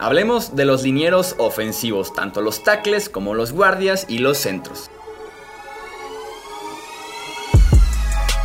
Hablemos 0.00 0.54
de 0.54 0.64
los 0.64 0.84
linieros 0.84 1.34
ofensivos, 1.38 2.14
tanto 2.14 2.40
los 2.40 2.62
tackles 2.62 3.08
como 3.08 3.34
los 3.34 3.52
guardias 3.52 4.06
y 4.08 4.18
los 4.18 4.38
centros. 4.38 4.88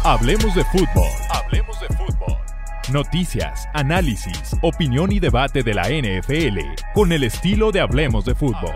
Hablemos 0.03 0.55
de 0.55 0.65
fútbol. 0.65 1.09
Hablemos 1.29 1.79
de 1.79 1.87
fútbol. 1.95 2.37
Noticias, 2.91 3.67
análisis, 3.73 4.55
opinión 4.63 5.11
y 5.11 5.19
debate 5.19 5.61
de 5.61 5.75
la 5.75 5.83
NFL 5.83 6.59
con 6.95 7.11
el 7.11 7.23
estilo 7.23 7.71
de 7.71 7.81
Hablemos 7.81 8.25
de 8.25 8.33
fútbol. 8.33 8.73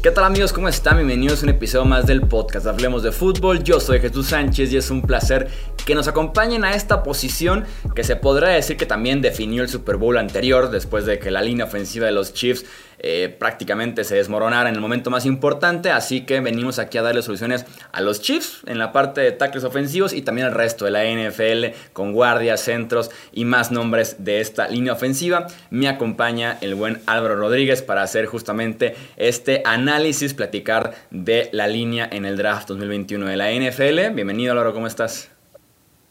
¿Qué 0.00 0.12
tal 0.12 0.22
amigos? 0.22 0.52
¿Cómo 0.52 0.68
están? 0.68 0.98
Bienvenidos 0.98 1.40
a 1.40 1.46
un 1.46 1.48
episodio 1.48 1.84
más 1.84 2.06
del 2.06 2.20
podcast 2.20 2.68
Hablemos 2.68 3.02
de 3.02 3.10
Fútbol. 3.10 3.64
Yo 3.64 3.80
soy 3.80 3.98
Jesús 3.98 4.28
Sánchez 4.28 4.72
y 4.72 4.76
es 4.76 4.92
un 4.92 5.02
placer 5.02 5.48
que 5.88 5.94
nos 5.94 6.06
acompañen 6.06 6.66
a 6.66 6.74
esta 6.74 7.02
posición 7.02 7.64
que 7.94 8.04
se 8.04 8.14
podrá 8.14 8.50
decir 8.50 8.76
que 8.76 8.84
también 8.84 9.22
definió 9.22 9.62
el 9.62 9.70
Super 9.70 9.96
Bowl 9.96 10.18
anterior 10.18 10.70
después 10.70 11.06
de 11.06 11.18
que 11.18 11.30
la 11.30 11.40
línea 11.40 11.64
ofensiva 11.64 12.04
de 12.04 12.12
los 12.12 12.34
Chiefs 12.34 12.66
eh, 12.98 13.34
prácticamente 13.38 14.04
se 14.04 14.16
desmoronara 14.16 14.68
en 14.68 14.74
el 14.74 14.82
momento 14.82 15.08
más 15.08 15.24
importante. 15.24 15.90
Así 15.90 16.26
que 16.26 16.40
venimos 16.40 16.78
aquí 16.78 16.98
a 16.98 17.02
darle 17.02 17.22
soluciones 17.22 17.64
a 17.90 18.02
los 18.02 18.20
Chiefs 18.20 18.60
en 18.66 18.78
la 18.78 18.92
parte 18.92 19.22
de 19.22 19.32
tackles 19.32 19.64
ofensivos 19.64 20.12
y 20.12 20.20
también 20.20 20.48
al 20.48 20.52
resto 20.52 20.84
de 20.84 20.90
la 20.90 21.04
NFL 21.04 21.74
con 21.94 22.12
guardias, 22.12 22.60
centros 22.60 23.10
y 23.32 23.46
más 23.46 23.72
nombres 23.72 24.16
de 24.18 24.42
esta 24.42 24.68
línea 24.68 24.92
ofensiva. 24.92 25.46
Me 25.70 25.88
acompaña 25.88 26.58
el 26.60 26.74
buen 26.74 27.00
Álvaro 27.06 27.36
Rodríguez 27.36 27.80
para 27.80 28.02
hacer 28.02 28.26
justamente 28.26 28.94
este 29.16 29.62
análisis, 29.64 30.34
platicar 30.34 30.92
de 31.10 31.48
la 31.52 31.66
línea 31.66 32.06
en 32.12 32.26
el 32.26 32.36
draft 32.36 32.68
2021 32.68 33.24
de 33.24 33.36
la 33.38 33.50
NFL. 33.52 34.14
Bienvenido 34.14 34.52
Álvaro, 34.52 34.74
¿cómo 34.74 34.86
estás? 34.86 35.30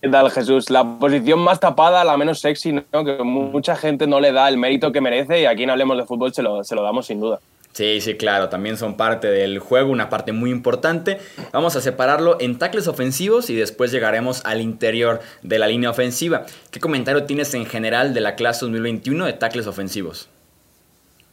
¿Qué 0.02 0.10
tal, 0.10 0.30
Jesús? 0.30 0.70
La 0.70 0.84
posición 0.84 1.40
más 1.40 1.60
tapada, 1.60 2.04
la 2.04 2.18
menos 2.18 2.40
sexy, 2.40 2.72
¿no? 2.72 3.04
que 3.04 3.18
mucha 3.24 3.76
gente 3.76 4.06
no 4.06 4.20
le 4.20 4.32
da 4.32 4.48
el 4.48 4.58
mérito 4.58 4.92
que 4.92 5.02
merece 5.02 5.42
y 5.42 5.46
aquí 5.46 5.64
en 5.64 5.72
Hablemos 5.72 5.98
de 5.98 6.06
Fútbol 6.06 6.34
se 6.34 6.44
lo, 6.44 6.64
se 6.64 6.76
lo 6.76 6.84
damos 6.84 7.08
sin 7.08 7.20
duda. 7.20 7.40
Sí, 7.78 8.02
sí, 8.02 8.16
claro, 8.16 8.50
también 8.50 8.78
son 8.78 8.96
parte 8.96 9.28
del 9.28 9.60
juego, 9.60 9.92
una 9.92 10.10
parte 10.10 10.34
muy 10.34 10.52
importante. 10.52 11.20
Vamos 11.52 11.76
a 11.76 11.82
separarlo 11.82 12.38
en 12.40 12.58
tackles 12.60 12.88
ofensivos 12.88 13.50
y 13.50 13.56
después 13.56 13.92
llegaremos 13.92 14.46
al 14.46 14.62
interior 14.62 15.20
de 15.42 15.60
la 15.60 15.68
línea 15.68 15.90
ofensiva. 15.90 16.46
¿Qué 16.72 16.80
comentario 16.80 17.26
tienes 17.26 17.54
en 17.56 17.66
general 17.66 18.14
de 18.14 18.22
la 18.22 18.36
clase 18.36 18.66
2021 18.66 19.26
de 19.26 19.34
tackles 19.34 19.68
ofensivos? 19.68 20.30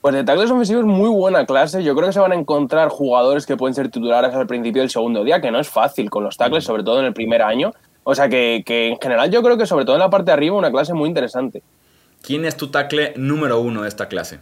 Pues 0.00 0.14
de 0.14 0.24
tackles 0.24 0.50
ofensivos 0.50 0.84
muy 0.84 1.08
buena 1.08 1.46
clase. 1.46 1.82
Yo 1.82 1.94
creo 1.94 2.08
que 2.08 2.12
se 2.12 2.20
van 2.20 2.32
a 2.32 2.34
encontrar 2.34 2.90
jugadores 2.90 3.46
que 3.46 3.56
pueden 3.56 3.74
ser 3.74 3.90
titulares 3.90 4.34
al 4.34 4.46
principio 4.46 4.82
del 4.82 4.90
segundo 4.90 5.24
día, 5.24 5.40
que 5.40 5.50
no 5.50 5.58
es 5.58 5.68
fácil 5.70 6.10
con 6.10 6.24
los 6.24 6.36
tackles, 6.36 6.64
sobre 6.64 6.82
todo 6.82 7.00
en 7.00 7.06
el 7.06 7.14
primer 7.14 7.40
año. 7.40 7.72
O 8.04 8.14
sea 8.14 8.28
que, 8.28 8.62
en 8.66 8.98
general 9.00 9.30
yo 9.30 9.42
creo 9.42 9.56
que 9.56 9.66
sobre 9.66 9.84
todo 9.84 9.96
en 9.96 10.00
la 10.00 10.10
parte 10.10 10.26
de 10.26 10.32
arriba 10.32 10.56
una 10.56 10.70
clase 10.70 10.94
muy 10.94 11.08
interesante. 11.08 11.62
¿Quién 12.22 12.44
es 12.44 12.56
tu 12.56 12.68
tackle 12.68 13.14
número 13.16 13.60
uno 13.60 13.82
de 13.82 13.88
esta 13.88 14.08
clase? 14.08 14.38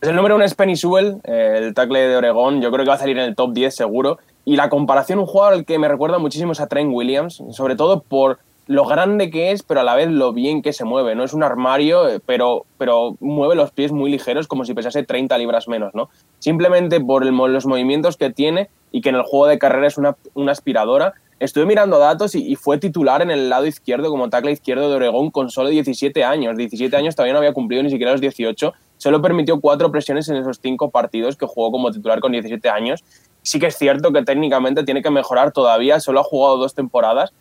Pues 0.00 0.10
el 0.10 0.16
número 0.16 0.34
uno 0.34 0.44
es 0.44 0.54
Penny 0.54 0.76
Sewell, 0.76 1.20
el 1.24 1.74
tackle 1.74 2.00
de 2.00 2.16
Oregón. 2.16 2.60
Yo 2.60 2.70
creo 2.72 2.84
que 2.84 2.88
va 2.88 2.96
a 2.96 2.98
salir 2.98 3.18
en 3.18 3.24
el 3.24 3.36
top 3.36 3.52
10 3.52 3.74
seguro. 3.74 4.18
Y 4.44 4.56
la 4.56 4.68
comparación, 4.68 5.20
un 5.20 5.26
jugador 5.26 5.54
al 5.54 5.64
que 5.64 5.78
me 5.78 5.88
recuerda 5.88 6.18
muchísimo 6.18 6.52
es 6.52 6.60
a 6.60 6.66
Trent 6.66 6.92
Williams, 6.92 7.42
sobre 7.50 7.76
todo 7.76 8.02
por 8.02 8.40
lo 8.66 8.84
grande 8.84 9.30
que 9.30 9.52
es, 9.52 9.62
pero 9.62 9.80
a 9.80 9.84
la 9.84 9.94
vez 9.94 10.08
lo 10.08 10.32
bien 10.32 10.62
que 10.62 10.72
se 10.72 10.84
mueve. 10.84 11.14
No 11.14 11.24
es 11.24 11.34
un 11.34 11.42
armario, 11.42 12.08
eh, 12.08 12.20
pero, 12.24 12.64
pero 12.78 13.16
mueve 13.20 13.54
los 13.54 13.70
pies 13.70 13.92
muy 13.92 14.10
ligeros 14.10 14.48
como 14.48 14.64
si 14.64 14.74
pesase 14.74 15.02
30 15.02 15.36
libras 15.38 15.68
menos, 15.68 15.94
¿no? 15.94 16.10
Simplemente 16.38 17.00
por 17.00 17.24
los 17.24 17.66
movimientos 17.66 18.16
que 18.16 18.30
tiene 18.30 18.68
y 18.90 19.00
que 19.00 19.10
en 19.10 19.16
el 19.16 19.22
juego 19.22 19.46
de 19.46 19.58
carrera 19.58 19.86
es 19.86 19.98
una, 19.98 20.16
una 20.34 20.52
aspiradora 20.52 21.14
Estuve 21.42 21.66
mirando 21.66 21.98
datos 21.98 22.36
y, 22.36 22.54
fue 22.54 22.78
titular 22.78 23.20
en 23.20 23.32
el 23.32 23.50
lado 23.50 23.66
izquierdo 23.66 24.10
como 24.10 24.30
tackle 24.30 24.52
izquierdo 24.52 24.88
de 24.88 24.94
Oregón 24.94 25.32
con 25.32 25.50
solo 25.50 25.70
17 25.70 26.22
años. 26.22 26.56
17 26.56 26.96
años 26.96 27.16
todavía 27.16 27.32
no 27.32 27.40
había 27.40 27.52
cumplido 27.52 27.82
ni 27.82 27.90
siquiera 27.90 28.12
los 28.12 28.20
18. 28.20 28.72
Solo 28.96 29.20
permitió 29.20 29.60
cuatro 29.60 29.90
presiones 29.90 30.28
en 30.28 30.36
esos 30.36 30.60
cinco 30.62 30.92
partidos 30.92 31.34
que 31.34 31.44
jugó 31.44 31.72
como 31.72 31.90
titular 31.90 32.20
con 32.20 32.30
17 32.30 32.68
años. 32.68 33.02
Sí 33.42 33.58
que 33.58 33.66
es 33.66 33.76
cierto 33.76 34.12
que 34.12 34.22
técnicamente 34.22 34.84
tiene 34.84 35.02
que 35.02 35.10
mejorar 35.10 35.50
todavía. 35.50 35.98
Solo 35.98 36.20
ha 36.20 36.22
jugado 36.22 36.58
dos 36.58 36.76
temporadas, 36.76 37.32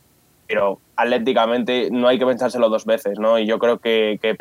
pero 0.47 0.79
atléticamente 0.95 1.89
no 1.91 2.07
hay 2.07 2.17
que 2.17 2.25
pensárselo 2.25 2.69
dos 2.69 2.85
veces, 2.85 3.19
¿no? 3.19 3.37
Y 3.37 3.45
yo 3.45 3.59
creo 3.59 3.77
que, 3.77 4.17
que 4.19 4.33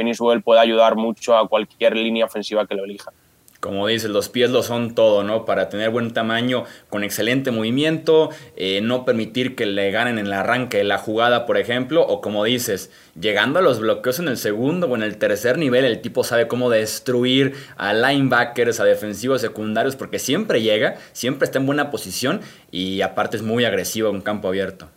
puede 0.43 0.61
ayudar 0.61 0.97
mucho 0.97 1.37
a 1.37 1.47
cualquier 1.47 1.99
línea 1.99 2.25
ofensiva 2.25 2.67
que 2.67 2.77
lo 2.77 2.85
elija 2.85 3.13
como 3.61 3.87
dices, 3.87 4.11
los 4.11 4.31
pies 4.31 4.51
lo 4.51 4.63
son 4.63 4.95
todo, 4.95 5.23
¿no? 5.23 5.45
Para 5.45 5.69
tener 5.69 5.91
buen 5.91 6.13
tamaño, 6.13 6.65
con 6.89 7.05
excelente 7.05 7.51
movimiento, 7.51 8.31
eh, 8.57 8.81
no 8.83 9.05
permitir 9.05 9.55
que 9.55 9.67
le 9.67 9.91
ganen 9.91 10.19
en 10.19 10.27
el 10.27 10.33
arranque 10.33 10.79
de 10.79 10.85
la 10.85 10.97
jugada, 10.97 11.45
por 11.45 11.59
ejemplo, 11.59 12.03
o 12.07 12.23
como 12.23 12.45
dices, 12.45 12.91
llegando 13.21 13.59
a 13.59 13.63
los 13.63 13.79
bloqueos 13.79 14.19
en 14.19 14.29
el 14.29 14.39
segundo 14.39 14.87
o 14.87 14.97
en 14.97 15.03
el 15.03 15.19
tercer 15.19 15.59
nivel, 15.59 15.85
el 15.85 16.01
tipo 16.01 16.25
sabe 16.25 16.49
cómo 16.49 16.71
destruir 16.71 17.55
a 17.77 17.93
linebackers, 17.93 18.81
a 18.81 18.85
defensivos 18.85 19.43
secundarios, 19.43 19.95
porque 19.95 20.19
siempre 20.19 20.63
llega, 20.63 20.97
siempre 21.13 21.45
está 21.45 21.59
en 21.59 21.67
buena 21.67 21.91
posición 21.91 22.41
y 22.71 23.03
aparte 23.03 23.37
es 23.37 23.43
muy 23.43 23.65
agresivo 23.65 24.09
en 24.09 24.23
campo 24.23 24.49
abierto. 24.49 24.89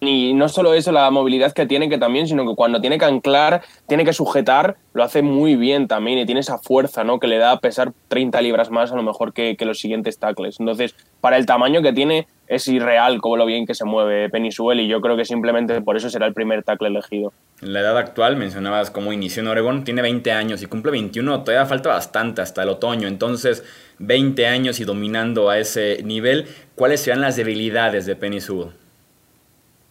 Y 0.00 0.34
no 0.34 0.48
solo 0.48 0.74
eso, 0.74 0.92
la 0.92 1.10
movilidad 1.10 1.52
que 1.52 1.64
tiene, 1.64 1.88
que 1.88 1.96
también, 1.96 2.28
sino 2.28 2.46
que 2.46 2.54
cuando 2.54 2.80
tiene 2.80 2.98
que 2.98 3.06
anclar, 3.06 3.62
tiene 3.88 4.04
que 4.04 4.12
sujetar, 4.12 4.76
lo 4.92 5.02
hace 5.02 5.22
muy 5.22 5.56
bien 5.56 5.88
también 5.88 6.18
y 6.18 6.26
tiene 6.26 6.40
esa 6.40 6.58
fuerza, 6.58 7.02
¿no? 7.02 7.18
Que 7.18 7.26
le 7.26 7.38
da 7.38 7.52
a 7.52 7.60
pesar 7.60 7.92
30 8.08 8.40
libras 8.42 8.70
más 8.70 8.92
a 8.92 8.96
lo 8.96 9.02
mejor 9.02 9.32
que, 9.32 9.56
los 9.60 9.80
siguientes 9.80 10.18
tackles. 10.18 10.60
Entonces, 10.60 10.94
para 11.22 11.38
el 11.38 11.46
tamaño 11.46 11.80
que 11.80 11.94
tiene, 11.94 12.28
es 12.46 12.68
irreal 12.68 13.20
como 13.22 13.38
lo 13.38 13.46
bien 13.46 13.66
que 13.66 13.74
se 13.74 13.84
mueve 13.84 14.28
Penisuel 14.28 14.80
y 14.80 14.86
yo 14.86 15.00
creo 15.00 15.16
que 15.16 15.24
simplemente 15.24 15.80
por 15.80 15.96
eso 15.96 16.10
será 16.10 16.26
el 16.26 16.34
primer 16.34 16.62
tackle 16.62 16.88
elegido. 16.88 17.32
En 17.62 17.72
la 17.72 17.80
edad 17.80 17.96
actual, 17.96 18.36
mencionabas 18.36 18.90
cómo 18.90 19.14
inició 19.14 19.42
en 19.42 19.48
Oregón, 19.48 19.84
tiene 19.84 20.02
20 20.02 20.30
años 20.30 20.62
y 20.62 20.66
cumple 20.66 20.92
21, 20.92 21.42
todavía 21.42 21.66
falta 21.66 21.88
bastante 21.88 22.42
hasta 22.42 22.62
el 22.62 22.68
otoño, 22.68 23.08
entonces 23.08 23.64
20 23.98 24.46
años 24.46 24.78
y 24.78 24.84
dominando 24.84 25.48
a 25.48 25.58
ese 25.58 26.02
nivel, 26.04 26.46
¿cuáles 26.74 27.00
serán 27.00 27.22
las 27.22 27.36
debilidades 27.36 28.04
de 28.06 28.14
Penny 28.14 28.40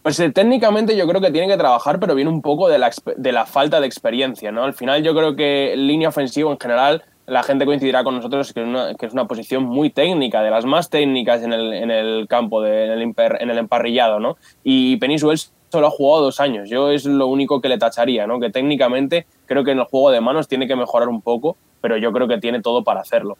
pues 0.06 0.20
eh, 0.20 0.30
técnicamente 0.30 0.96
yo 0.96 1.04
creo 1.08 1.20
que 1.20 1.32
tiene 1.32 1.48
que 1.48 1.56
trabajar, 1.56 1.98
pero 1.98 2.14
viene 2.14 2.30
un 2.30 2.40
poco 2.40 2.68
de 2.68 2.78
la, 2.78 2.92
de 3.16 3.32
la 3.32 3.44
falta 3.44 3.80
de 3.80 3.88
experiencia, 3.88 4.52
¿no? 4.52 4.62
Al 4.62 4.72
final 4.72 5.02
yo 5.02 5.12
creo 5.16 5.34
que 5.34 5.74
línea 5.76 6.10
ofensiva 6.10 6.48
en 6.48 6.60
general, 6.60 7.02
la 7.26 7.42
gente 7.42 7.66
coincidirá 7.66 8.04
con 8.04 8.14
nosotros 8.14 8.52
que 8.52 8.60
es 8.60 8.68
una, 8.68 8.94
que 8.94 9.06
es 9.06 9.12
una 9.12 9.26
posición 9.26 9.64
muy 9.64 9.90
técnica, 9.90 10.42
de 10.42 10.50
las 10.50 10.64
más 10.64 10.90
técnicas 10.90 11.42
en 11.42 11.52
el, 11.52 11.72
en 11.72 11.90
el 11.90 12.28
campo, 12.28 12.62
de, 12.62 12.84
en, 12.84 12.92
el 12.92 13.14
en 13.18 13.50
el 13.50 13.58
emparrillado, 13.58 14.20
¿no? 14.20 14.36
Y 14.62 14.96
Penisuel 14.98 15.40
solo 15.72 15.88
ha 15.88 15.90
jugado 15.90 16.26
dos 16.26 16.38
años, 16.38 16.70
yo 16.70 16.92
es 16.92 17.04
lo 17.04 17.26
único 17.26 17.60
que 17.60 17.68
le 17.68 17.76
tacharía, 17.76 18.28
¿no? 18.28 18.38
Que 18.38 18.50
técnicamente 18.50 19.26
creo 19.46 19.64
que 19.64 19.72
en 19.72 19.80
el 19.80 19.86
juego 19.86 20.12
de 20.12 20.20
manos 20.20 20.46
tiene 20.46 20.68
que 20.68 20.76
mejorar 20.76 21.08
un 21.08 21.20
poco, 21.20 21.56
pero 21.80 21.96
yo 21.96 22.12
creo 22.12 22.28
que 22.28 22.38
tiene 22.38 22.62
todo 22.62 22.84
para 22.84 23.00
hacerlo. 23.00 23.38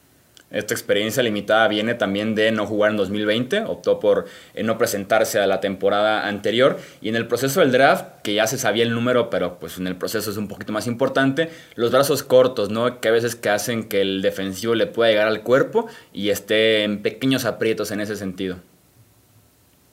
Esta 0.50 0.74
experiencia 0.74 1.24
limitada 1.24 1.66
viene 1.66 1.94
también 1.94 2.36
de 2.36 2.52
no 2.52 2.66
jugar 2.66 2.92
en 2.92 2.96
2020, 2.96 3.62
optó 3.62 3.98
por 3.98 4.26
eh, 4.54 4.62
no 4.62 4.78
presentarse 4.78 5.40
a 5.40 5.46
la 5.48 5.60
temporada 5.60 6.28
anterior 6.28 6.78
y 7.00 7.08
en 7.08 7.16
el 7.16 7.26
proceso 7.26 7.60
del 7.60 7.72
draft, 7.72 8.22
que 8.22 8.34
ya 8.34 8.46
se 8.46 8.56
sabía 8.56 8.84
el 8.84 8.94
número, 8.94 9.28
pero 9.28 9.58
pues 9.58 9.76
en 9.78 9.88
el 9.88 9.96
proceso 9.96 10.30
es 10.30 10.36
un 10.36 10.46
poquito 10.46 10.72
más 10.72 10.86
importante, 10.86 11.50
los 11.74 11.90
brazos 11.90 12.22
cortos, 12.22 12.70
¿no? 12.70 13.00
Que 13.00 13.08
a 13.08 13.12
veces 13.12 13.34
que 13.34 13.48
hacen 13.48 13.88
que 13.88 14.00
el 14.00 14.22
defensivo 14.22 14.76
le 14.76 14.86
pueda 14.86 15.10
llegar 15.10 15.26
al 15.26 15.42
cuerpo 15.42 15.88
y 16.12 16.30
esté 16.30 16.84
en 16.84 17.02
pequeños 17.02 17.44
aprietos 17.44 17.90
en 17.90 18.00
ese 18.00 18.14
sentido. 18.14 18.58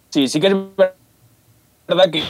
Sí, 0.09 0.27
sí 0.27 0.39
que 0.39 0.47
es 0.47 0.53
verdad 1.87 2.11
que 2.11 2.23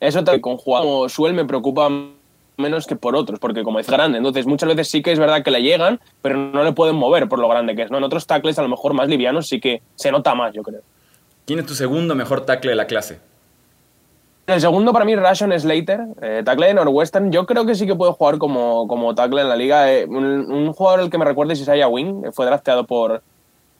eso 0.00 0.24
con 0.40 0.56
jugador 0.56 1.10
Suel 1.10 1.34
me 1.34 1.44
preocupa 1.44 1.88
menos 2.60 2.86
que 2.86 2.96
por 2.96 3.16
otros, 3.16 3.40
porque 3.40 3.64
como 3.64 3.80
es 3.80 3.88
grande, 3.88 4.18
entonces 4.18 4.46
muchas 4.46 4.68
veces 4.68 4.88
sí 4.88 5.02
que 5.02 5.12
es 5.12 5.18
verdad 5.18 5.42
que 5.42 5.50
le 5.50 5.62
llegan, 5.62 6.00
pero 6.22 6.36
no 6.36 6.62
le 6.62 6.72
pueden 6.72 6.96
mover 6.96 7.28
por 7.28 7.38
lo 7.38 7.48
grande 7.48 7.74
que 7.74 7.82
es. 7.82 7.90
¿no? 7.90 7.98
En 7.98 8.04
otros 8.04 8.26
tackles, 8.26 8.58
a 8.58 8.62
lo 8.62 8.68
mejor 8.68 8.94
más 8.94 9.08
livianos, 9.08 9.48
sí 9.48 9.58
que 9.58 9.82
se 9.96 10.12
nota 10.12 10.34
más, 10.34 10.52
yo 10.52 10.62
creo. 10.62 10.82
¿Quién 11.46 11.58
es 11.58 11.66
tu 11.66 11.74
segundo 11.74 12.14
mejor 12.14 12.42
tackle 12.42 12.70
de 12.70 12.76
la 12.76 12.86
clase? 12.86 13.18
El 14.46 14.60
segundo 14.60 14.92
para 14.92 15.04
mí, 15.04 15.14
Ration 15.14 15.52
Slater, 15.58 16.00
eh, 16.20 16.42
tackle 16.44 16.68
de 16.68 16.74
Northwestern. 16.74 17.30
Yo 17.30 17.46
creo 17.46 17.64
que 17.66 17.74
sí 17.74 17.86
que 17.86 17.94
puede 17.94 18.12
jugar 18.12 18.38
como, 18.38 18.88
como 18.88 19.14
tackle 19.14 19.42
en 19.42 19.48
la 19.48 19.56
liga. 19.56 19.92
Eh, 19.92 20.06
un, 20.06 20.72
jugador 20.72 21.00
el 21.00 21.10
que 21.10 21.18
me 21.18 21.24
recuerda 21.24 21.52
es 21.52 21.60
Isaiah 21.60 21.86
Wing, 21.88 22.32
fue 22.32 22.46
drafteado 22.46 22.84
por, 22.84 23.22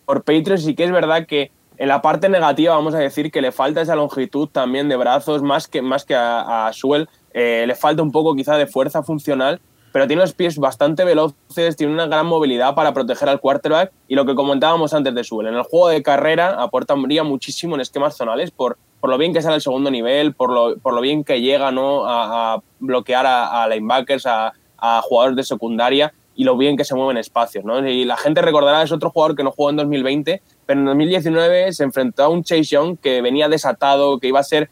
por 0.05 0.23
Patriots 0.23 0.69
y 0.69 0.75
que 0.75 0.85
es 0.85 0.93
verdad 0.93 1.27
que 1.27 1.51
en 1.77 1.89
la 1.89 2.03
parte 2.03 2.29
negativa 2.29 2.75
vamos 2.75 2.95
a 2.95 2.99
decir 2.99 3.33
que 3.33 3.41
le 3.41 3.53
falta 3.53 3.81
esa 3.81 3.97
longitud 3.97 4.49
también 4.49 4.89
de 4.89 4.97
brazos, 4.97 5.43
más 5.43 5.67
que, 5.67 5.83
más 5.83 6.05
que 6.05 6.15
a, 6.15 6.67
a 6.67 6.73
Suel. 6.73 7.09
Eh, 7.33 7.65
le 7.67 7.75
falta 7.75 8.03
un 8.03 8.13
poco 8.13 8.35
quizá 8.35 8.57
de 8.57 8.67
fuerza 8.67 9.03
funcional, 9.03 9.61
pero 9.93 10.07
tiene 10.07 10.23
los 10.23 10.33
pies 10.33 10.59
bastante 10.59 11.05
veloces, 11.05 11.77
tiene 11.77 11.93
una 11.93 12.07
gran 12.07 12.27
movilidad 12.27 12.75
para 12.75 12.93
proteger 12.93 13.29
al 13.29 13.41
quarterback 13.41 13.93
y 14.09 14.15
lo 14.15 14.25
que 14.25 14.35
comentábamos 14.35 14.95
antes 14.95 15.15
de 15.15 15.25
Suel, 15.25 15.49
en 15.49 15.55
el 15.55 15.63
juego 15.63 15.89
de 15.89 16.03
carrera 16.03 16.63
aportaría 16.63 17.25
muchísimo 17.25 17.75
en 17.75 17.81
esquemas 17.81 18.17
zonales 18.17 18.51
por, 18.51 18.79
por 19.01 19.11
lo 19.11 19.19
bien 19.19 19.33
que 19.33 19.43
sale 19.43 19.57
el 19.57 19.63
segundo 19.63 19.91
nivel, 19.91 20.35
por 20.35 20.53
lo, 20.53 20.77
por 20.79 20.95
lo 20.95 21.01
bien 21.01 21.25
que 21.25 21.41
llega 21.41 21.73
¿no? 21.73 22.05
a, 22.07 22.63
bloquear 22.79 23.27
a, 23.27 23.67
linebackers, 23.69 24.27
a, 24.27 24.53
a 24.79 25.03
jugadores 25.03 25.37
de 25.37 25.43
secundaria 25.45 26.13
y 26.37 26.45
lo 26.45 26.57
bien 26.57 26.77
que 26.77 26.85
se 26.85 26.95
mueven 26.95 27.17
espacios. 27.17 27.65
¿no? 27.65 27.87
Y 27.87 28.05
la 28.05 28.17
gente 28.17 28.41
recordará, 28.43 28.83
es 28.83 28.93
otro 28.93 29.11
jugador 29.11 29.37
que 29.37 29.45
no 29.45 29.51
jugó 29.51 29.71
en 29.71 29.77
2020, 29.77 30.41
pero 30.65 30.81
en 30.81 30.87
2019 30.87 31.73
se 31.73 31.85
enfrentó 31.85 32.25
a 32.25 32.29
un 32.29 32.45
Chase 32.45 32.63
Young 32.63 32.97
que 32.99 33.21
venía 33.21 33.49
desatado, 33.49 34.19
que 34.19 34.29
iba 34.29 34.41
a 34.41 34.45
ser 34.45 34.71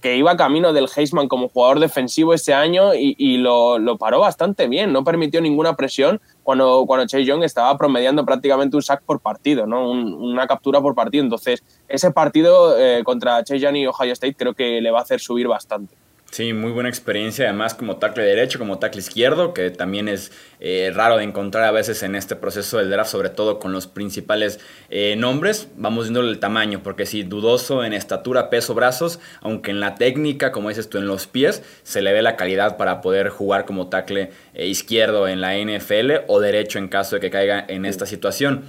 que 0.00 0.16
iba 0.16 0.36
camino 0.36 0.72
del 0.72 0.88
Heisman 0.94 1.28
como 1.28 1.48
jugador 1.48 1.80
defensivo 1.80 2.34
ese 2.34 2.54
año 2.54 2.94
y, 2.94 3.38
lo, 3.38 3.96
paró 3.98 4.20
bastante 4.20 4.68
bien, 4.68 4.92
no 4.92 5.02
permitió 5.02 5.40
ninguna 5.40 5.74
presión 5.74 6.20
cuando, 6.42 6.84
cuando 6.86 7.06
Chase 7.06 7.24
Young 7.24 7.42
estaba 7.42 7.76
promediando 7.76 8.24
prácticamente 8.24 8.76
un 8.76 8.82
sack 8.82 9.02
por 9.02 9.20
partido, 9.20 9.66
¿no? 9.66 9.90
una 9.90 10.46
captura 10.46 10.80
por 10.80 10.94
partido. 10.94 11.24
Entonces, 11.24 11.62
ese 11.88 12.10
partido 12.12 12.78
eh, 12.78 13.02
contra 13.04 13.42
Chase 13.42 13.60
Young 13.60 13.76
y 13.76 13.86
Ohio 13.86 14.12
State 14.12 14.34
creo 14.34 14.54
que 14.54 14.80
le 14.80 14.90
va 14.90 15.00
a 15.00 15.02
hacer 15.02 15.20
subir 15.20 15.48
bastante. 15.48 15.94
Sí, 16.32 16.54
muy 16.54 16.72
buena 16.72 16.88
experiencia, 16.88 17.44
además 17.44 17.74
como 17.74 17.98
tackle 17.98 18.24
derecho, 18.24 18.58
como 18.58 18.78
tackle 18.78 19.02
izquierdo, 19.02 19.52
que 19.52 19.70
también 19.70 20.08
es 20.08 20.32
eh, 20.60 20.90
raro 20.94 21.18
de 21.18 21.24
encontrar 21.24 21.64
a 21.64 21.72
veces 21.72 22.02
en 22.02 22.14
este 22.14 22.36
proceso 22.36 22.78
del 22.78 22.88
draft, 22.88 23.10
sobre 23.10 23.28
todo 23.28 23.58
con 23.58 23.72
los 23.72 23.86
principales 23.86 24.58
eh, 24.88 25.14
nombres. 25.18 25.68
Vamos 25.76 26.04
viendo 26.04 26.20
el 26.20 26.38
tamaño, 26.38 26.82
porque 26.82 27.04
sí, 27.04 27.22
dudoso 27.22 27.84
en 27.84 27.92
estatura, 27.92 28.48
peso, 28.48 28.72
brazos, 28.72 29.20
aunque 29.42 29.72
en 29.72 29.80
la 29.80 29.96
técnica, 29.96 30.52
como 30.52 30.70
dices 30.70 30.88
tú, 30.88 30.96
en 30.96 31.06
los 31.06 31.26
pies, 31.26 31.62
se 31.82 32.00
le 32.00 32.14
ve 32.14 32.22
la 32.22 32.36
calidad 32.36 32.78
para 32.78 33.02
poder 33.02 33.28
jugar 33.28 33.66
como 33.66 33.90
tackle 33.90 34.30
eh, 34.54 34.66
izquierdo 34.68 35.28
en 35.28 35.42
la 35.42 35.58
NFL 35.58 36.24
o 36.28 36.40
derecho 36.40 36.78
en 36.78 36.88
caso 36.88 37.16
de 37.16 37.20
que 37.20 37.30
caiga 37.30 37.62
en 37.68 37.84
esta 37.84 38.06
situación. 38.06 38.64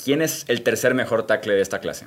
¿Quién 0.00 0.22
es 0.22 0.44
el 0.46 0.62
tercer 0.62 0.94
mejor 0.94 1.26
tackle 1.26 1.54
de 1.54 1.62
esta 1.62 1.80
clase? 1.80 2.06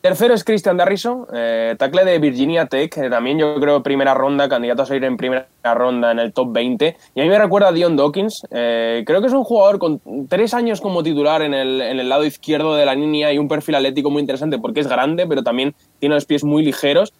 Tercero 0.00 0.32
es 0.32 0.44
Christian 0.44 0.78
Darrison, 0.78 1.26
eh, 1.30 1.76
de 1.78 2.18
Virginia 2.18 2.64
Tech, 2.64 3.10
también 3.10 3.38
yo 3.38 3.54
creo 3.60 3.82
primera 3.82 4.14
ronda, 4.14 4.48
candidato 4.48 4.80
a 4.80 4.86
salir 4.86 5.04
en 5.04 5.18
primera 5.18 5.46
ronda 5.62 6.10
en 6.10 6.18
el 6.18 6.32
top 6.32 6.52
20. 6.52 6.96
Y 7.14 7.20
a 7.20 7.22
mí 7.22 7.28
me 7.28 7.38
recuerda 7.38 7.68
a 7.68 7.72
Dion 7.72 7.96
Dawkins, 7.96 8.46
eh, 8.50 9.02
creo 9.04 9.20
que 9.20 9.26
es 9.26 9.34
un 9.34 9.44
jugador 9.44 9.78
con 9.78 10.00
tres 10.26 10.54
años 10.54 10.80
como 10.80 11.02
titular 11.02 11.42
en 11.42 11.52
el, 11.52 11.82
en 11.82 12.00
el, 12.00 12.08
lado 12.08 12.24
izquierdo 12.24 12.76
de 12.76 12.86
la 12.86 12.94
línea 12.94 13.30
y 13.30 13.36
un 13.36 13.46
perfil 13.46 13.74
atlético 13.74 14.10
muy 14.10 14.20
interesante 14.20 14.58
porque 14.58 14.80
es 14.80 14.88
grande, 14.88 15.26
pero 15.26 15.42
también 15.42 15.74
tiene 15.98 16.14
los 16.14 16.24
pies 16.24 16.44
muy 16.44 16.64
ligeros. 16.64 17.12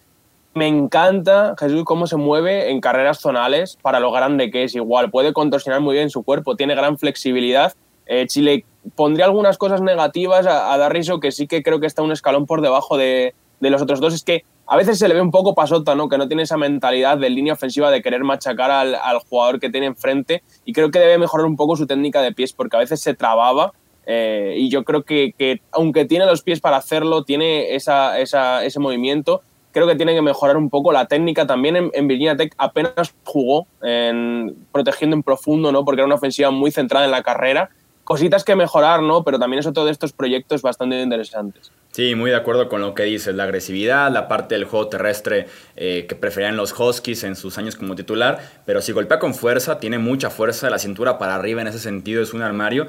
Me 0.55 0.67
encanta 0.67 1.53
Jesús 1.59 1.83
cómo 1.85 2.07
se 2.07 2.17
mueve 2.17 2.71
en 2.71 2.81
carreras 2.81 3.19
zonales 3.19 3.77
para 3.79 3.99
lo 3.99 4.11
grande 4.11 4.49
que 4.49 4.63
es. 4.63 4.73
Igual 4.73 5.11
puede 5.11 5.33
contorsionar 5.33 5.81
muy 5.81 5.93
bien 5.93 6.09
su 6.09 6.23
cuerpo, 6.23 6.55
tiene 6.55 6.73
gran 6.73 6.97
flexibilidad. 6.97 7.73
Eh, 8.05 8.25
Chile 8.27 8.65
pondría 8.95 9.25
algunas 9.25 9.57
cosas 9.57 9.81
negativas 9.81 10.45
a, 10.47 10.73
a 10.73 10.89
que 11.21 11.31
sí 11.31 11.47
que 11.47 11.63
creo 11.63 11.79
que 11.79 11.87
está 11.87 12.01
un 12.01 12.11
escalón 12.11 12.45
por 12.45 12.61
debajo 12.61 12.97
de, 12.97 13.33
los 13.59 13.81
otros 13.81 13.99
dos. 13.99 14.13
Es 14.13 14.23
que 14.23 14.43
a 14.67 14.77
veces 14.77 14.97
se 14.97 15.07
le 15.07 15.13
ve 15.13 15.21
un 15.21 15.31
poco 15.31 15.53
pasota, 15.53 15.95
¿no? 15.95 16.09
Que 16.09 16.17
no 16.17 16.27
tiene 16.27 16.43
esa 16.43 16.57
mentalidad 16.57 17.17
de 17.17 17.29
línea 17.29 17.53
ofensiva 17.53 17.91
de 17.91 18.01
querer 18.01 18.23
machacar 18.23 18.71
al, 18.71 19.19
jugador 19.29 19.59
que 19.59 19.69
tiene 19.69 19.87
enfrente. 19.87 20.43
Y 20.65 20.73
creo 20.73 20.91
que 20.91 20.99
debe 20.99 21.17
mejorar 21.17 21.45
un 21.45 21.55
poco 21.55 21.75
su 21.75 21.85
técnica 21.85 22.21
de 22.21 22.31
pies, 22.31 22.53
porque 22.53 22.77
a 22.77 22.79
veces 22.79 23.01
se 23.01 23.13
trababa. 23.13 23.73
Eh, 24.05 24.55
y 24.57 24.69
yo 24.69 24.83
creo 24.83 25.03
que, 25.03 25.61
aunque 25.71 26.05
tiene 26.05 26.25
los 26.25 26.41
pies 26.41 26.59
para 26.59 26.77
hacerlo, 26.77 27.23
tiene 27.23 27.75
esa, 27.75 28.19
ese 28.19 28.79
movimiento. 28.79 29.41
Creo 29.73 29.87
que 29.87 29.95
tiene 29.95 30.13
que 30.13 30.21
mejorar 30.21 30.57
un 30.57 30.69
poco 30.69 30.91
la 30.91 31.05
técnica. 31.05 31.45
También 31.45 31.75
en, 31.75 31.91
en, 31.93 32.07
Virginia 32.07 32.35
Tech 32.35 32.53
apenas 32.57 33.13
jugó 33.23 33.67
en, 33.81 34.55
protegiendo 34.71 35.15
en 35.15 35.23
profundo, 35.23 35.71
¿no? 35.71 35.85
Porque 35.85 36.01
era 36.01 36.07
una 36.07 36.15
ofensiva 36.15 36.49
muy 36.51 36.71
centrada 36.71 37.05
en 37.05 37.11
la 37.11 37.23
carrera 37.23 37.69
cositas 38.11 38.43
que 38.43 38.57
mejorar, 38.57 39.01
¿no? 39.01 39.23
Pero 39.23 39.39
también 39.39 39.61
es 39.61 39.65
otro 39.65 39.85
de 39.85 39.91
estos 39.93 40.11
proyectos 40.11 40.61
bastante 40.61 41.01
interesantes. 41.01 41.71
Sí, 41.91 42.13
muy 42.13 42.29
de 42.29 42.35
acuerdo 42.35 42.67
con 42.67 42.81
lo 42.81 42.93
que 42.93 43.03
dices, 43.03 43.33
la 43.35 43.43
agresividad, 43.43 44.11
la 44.11 44.27
parte 44.27 44.55
del 44.55 44.65
juego 44.65 44.89
terrestre 44.89 45.47
eh, 45.77 46.05
que 46.09 46.15
preferían 46.15 46.57
los 46.57 46.77
Huskies 46.77 47.23
en 47.23 47.37
sus 47.37 47.57
años 47.57 47.77
como 47.77 47.95
titular, 47.95 48.39
pero 48.65 48.81
si 48.81 48.91
golpea 48.91 49.17
con 49.17 49.33
fuerza, 49.33 49.79
tiene 49.79 49.97
mucha 49.97 50.29
fuerza, 50.29 50.69
la 50.69 50.77
cintura 50.77 51.17
para 51.17 51.35
arriba 51.35 51.61
en 51.61 51.67
ese 51.67 51.79
sentido 51.79 52.21
es 52.21 52.33
un 52.33 52.41
armario 52.41 52.87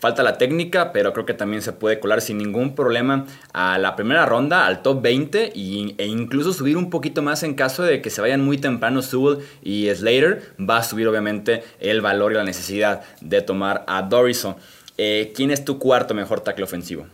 Falta 0.00 0.22
la 0.22 0.38
técnica, 0.38 0.92
pero 0.92 1.12
creo 1.12 1.26
que 1.26 1.34
también 1.34 1.60
se 1.60 1.72
puede 1.72 2.00
colar 2.00 2.22
sin 2.22 2.38
ningún 2.38 2.74
problema 2.74 3.26
a 3.52 3.76
la 3.76 3.96
primera 3.96 4.24
ronda, 4.24 4.66
al 4.66 4.80
top 4.80 5.02
20 5.02 5.52
e 5.54 6.06
incluso 6.06 6.54
subir 6.54 6.78
un 6.78 6.88
poquito 6.88 7.20
más 7.20 7.42
en 7.42 7.52
caso 7.52 7.82
de 7.82 8.00
que 8.00 8.08
se 8.08 8.22
vayan 8.22 8.42
muy 8.42 8.56
temprano 8.56 9.02
Sewell 9.02 9.40
y 9.62 9.94
Slater. 9.94 10.54
Va 10.58 10.78
a 10.78 10.82
subir 10.82 11.06
obviamente 11.06 11.62
el 11.80 12.00
valor 12.00 12.32
y 12.32 12.36
la 12.36 12.44
necesidad 12.44 13.02
de 13.20 13.42
tomar 13.42 13.84
a 13.86 14.00
Dorison. 14.00 14.56
Eh, 14.96 15.32
¿Quién 15.36 15.50
es 15.50 15.66
tu 15.66 15.78
cuarto 15.78 16.14
mejor 16.14 16.40
tackle 16.40 16.64
ofensivo? 16.64 17.06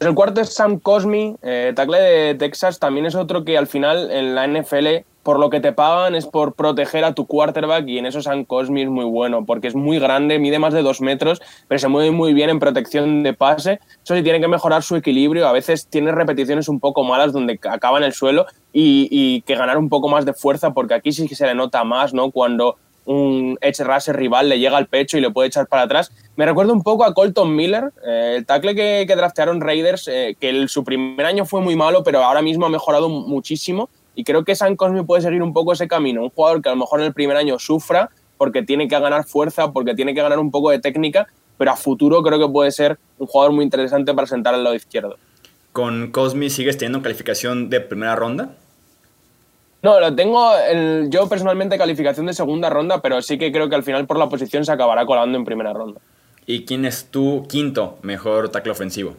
El 0.00 0.12
cuarto 0.14 0.40
es 0.40 0.52
Sam 0.52 0.80
Cosmi, 0.80 1.36
eh, 1.42 1.72
tackle 1.74 1.98
de 1.98 2.34
Texas. 2.34 2.80
También 2.80 3.06
es 3.06 3.14
otro 3.14 3.44
que 3.44 3.56
al 3.56 3.68
final 3.68 4.10
en 4.10 4.34
la 4.34 4.44
NFL 4.46 5.04
por 5.26 5.40
lo 5.40 5.50
que 5.50 5.58
te 5.58 5.72
pagan 5.72 6.14
es 6.14 6.24
por 6.24 6.54
proteger 6.54 7.04
a 7.04 7.12
tu 7.12 7.26
quarterback 7.26 7.88
y 7.88 7.98
en 7.98 8.06
eso 8.06 8.22
San 8.22 8.44
Cosmi 8.44 8.82
es 8.82 8.88
muy 8.88 9.04
bueno 9.04 9.44
porque 9.44 9.66
es 9.66 9.74
muy 9.74 9.98
grande, 9.98 10.38
mide 10.38 10.60
más 10.60 10.72
de 10.72 10.82
dos 10.82 11.00
metros, 11.00 11.42
pero 11.66 11.80
se 11.80 11.88
mueve 11.88 12.12
muy 12.12 12.32
bien 12.32 12.48
en 12.48 12.60
protección 12.60 13.24
de 13.24 13.34
pase. 13.34 13.80
Eso 14.04 14.14
sí, 14.14 14.22
tiene 14.22 14.40
que 14.40 14.46
mejorar 14.46 14.84
su 14.84 14.94
equilibrio. 14.94 15.48
A 15.48 15.52
veces 15.52 15.88
tiene 15.88 16.12
repeticiones 16.12 16.68
un 16.68 16.78
poco 16.78 17.02
malas 17.02 17.32
donde 17.32 17.58
acaba 17.68 17.98
en 17.98 18.04
el 18.04 18.12
suelo 18.12 18.46
y, 18.72 19.40
que 19.40 19.56
ganar 19.56 19.78
un 19.78 19.88
poco 19.88 20.08
más 20.08 20.24
de 20.24 20.32
fuerza 20.32 20.72
porque 20.72 20.94
aquí 20.94 21.10
sí 21.10 21.26
que 21.26 21.34
se 21.34 21.44
le 21.44 21.56
nota 21.56 21.82
más, 21.82 22.14
¿no? 22.14 22.30
Cuando 22.30 22.76
un 23.04 23.58
edge 23.62 23.82
rusher 23.82 24.14
rival 24.14 24.48
le 24.48 24.60
llega 24.60 24.76
al 24.76 24.86
pecho 24.86 25.18
y 25.18 25.20
le 25.20 25.32
puede 25.32 25.48
echar 25.48 25.66
para 25.66 25.82
atrás. 25.82 26.12
Me 26.36 26.46
recuerda 26.46 26.72
un 26.72 26.84
poco 26.84 27.04
a 27.04 27.12
Colton 27.12 27.52
Miller, 27.52 27.92
eh, 28.06 28.34
el 28.36 28.46
tackle 28.46 28.76
que, 28.76 29.16
draftearon 29.16 29.60
Raiders, 29.60 30.06
eh, 30.06 30.36
que 30.38 30.68
su 30.68 30.84
primer 30.84 31.26
año 31.26 31.46
fue 31.46 31.62
muy 31.62 31.74
malo, 31.74 32.04
pero 32.04 32.22
ahora 32.22 32.42
mismo 32.42 32.66
ha 32.66 32.68
mejorado 32.68 33.08
muchísimo 33.08 33.88
y 34.16 34.24
creo 34.24 34.44
que 34.44 34.56
San 34.56 34.74
Cosme 34.74 35.04
puede 35.04 35.22
seguir 35.22 35.42
un 35.42 35.52
poco 35.52 35.74
ese 35.74 35.86
camino. 35.86 36.22
Un 36.22 36.30
jugador 36.30 36.62
que 36.62 36.70
a 36.70 36.72
lo 36.72 36.78
mejor 36.78 37.00
en 37.00 37.06
el 37.06 37.12
primer 37.12 37.36
año 37.36 37.58
sufra 37.58 38.10
porque 38.38 38.62
tiene 38.62 38.88
que 38.88 38.98
ganar 38.98 39.24
fuerza, 39.24 39.72
porque 39.72 39.94
tiene 39.94 40.14
que 40.14 40.22
ganar 40.22 40.38
un 40.38 40.50
poco 40.50 40.70
de 40.70 40.78
técnica, 40.78 41.26
pero 41.58 41.70
a 41.70 41.76
futuro 41.76 42.22
creo 42.22 42.38
que 42.38 42.52
puede 42.52 42.72
ser 42.72 42.98
un 43.18 43.26
jugador 43.26 43.52
muy 43.52 43.62
interesante 43.62 44.14
para 44.14 44.26
sentar 44.26 44.54
al 44.54 44.64
lado 44.64 44.74
izquierdo. 44.74 45.16
¿Con 45.72 46.10
Cosme 46.10 46.48
sigues 46.48 46.78
teniendo 46.78 47.02
calificación 47.02 47.68
de 47.68 47.80
primera 47.80 48.16
ronda? 48.16 48.54
No, 49.82 50.00
lo 50.00 50.14
tengo 50.14 50.50
yo 51.08 51.28
personalmente 51.28 51.76
calificación 51.76 52.24
de 52.24 52.32
segunda 52.32 52.70
ronda, 52.70 53.02
pero 53.02 53.20
sí 53.20 53.36
que 53.36 53.52
creo 53.52 53.68
que 53.68 53.76
al 53.76 53.82
final 53.82 54.06
por 54.06 54.18
la 54.18 54.30
posición 54.30 54.64
se 54.64 54.72
acabará 54.72 55.04
colando 55.04 55.36
en 55.36 55.44
primera 55.44 55.74
ronda. 55.74 56.00
¿Y 56.46 56.64
quién 56.64 56.86
es 56.86 57.10
tu 57.10 57.46
quinto 57.48 57.98
mejor 58.02 58.48
tackle 58.48 58.72
ofensivo? 58.72 59.16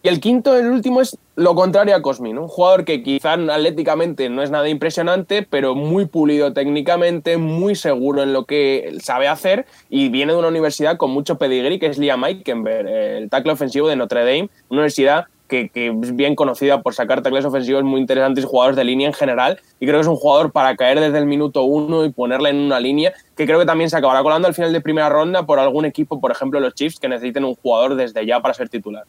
Y 0.00 0.08
el 0.08 0.20
quinto, 0.20 0.56
el 0.56 0.68
último, 0.68 1.00
es 1.00 1.18
lo 1.34 1.56
contrario 1.56 1.96
a 1.96 2.02
Cosmi, 2.02 2.30
Un 2.30 2.46
jugador 2.46 2.84
que 2.84 3.02
quizá 3.02 3.32
atléticamente 3.32 4.28
no 4.28 4.42
es 4.42 4.50
nada 4.50 4.68
impresionante, 4.68 5.42
pero 5.42 5.74
muy 5.74 6.06
pulido 6.06 6.52
técnicamente, 6.52 7.36
muy 7.36 7.74
seguro 7.74 8.22
en 8.22 8.32
lo 8.32 8.44
que 8.44 8.96
sabe 9.02 9.26
hacer 9.26 9.66
y 9.90 10.08
viene 10.08 10.34
de 10.34 10.38
una 10.38 10.48
universidad 10.48 10.96
con 10.98 11.10
mucho 11.10 11.36
pedigrí, 11.36 11.80
que 11.80 11.86
es 11.86 11.98
Liam 11.98 12.24
Eikenberg, 12.24 12.86
el 12.86 13.28
tackle 13.28 13.52
ofensivo 13.52 13.88
de 13.88 13.96
Notre 13.96 14.20
Dame, 14.20 14.50
una 14.68 14.80
universidad 14.80 15.26
que, 15.48 15.70
es 15.74 16.14
bien 16.14 16.36
conocida 16.36 16.80
por 16.82 16.94
sacar 16.94 17.22
tackles 17.22 17.44
ofensivos 17.44 17.82
muy 17.82 18.00
interesantes 18.00 18.44
jugadores 18.44 18.76
de 18.76 18.84
línea 18.84 19.08
en 19.08 19.14
general. 19.14 19.58
Y 19.80 19.86
creo 19.86 19.96
que 19.98 20.02
es 20.02 20.06
un 20.06 20.16
jugador 20.16 20.52
para 20.52 20.76
caer 20.76 21.00
desde 21.00 21.18
el 21.18 21.26
minuto 21.26 21.64
uno 21.64 22.04
y 22.04 22.10
ponerle 22.10 22.50
en 22.50 22.58
una 22.58 22.78
línea, 22.78 23.12
que 23.36 23.46
creo 23.46 23.58
que 23.58 23.66
también 23.66 23.90
se 23.90 23.96
acabará 23.96 24.22
colando 24.22 24.46
al 24.46 24.54
final 24.54 24.72
de 24.72 24.80
primera 24.80 25.08
ronda 25.08 25.44
por 25.44 25.58
algún 25.58 25.86
equipo, 25.86 26.20
por 26.20 26.30
ejemplo 26.30 26.60
los 26.60 26.74
Chiefs, 26.74 27.00
que 27.00 27.08
necesiten 27.08 27.44
un 27.44 27.56
jugador 27.56 27.96
desde 27.96 28.24
ya 28.24 28.40
para 28.40 28.54
ser 28.54 28.68
titular. 28.68 29.04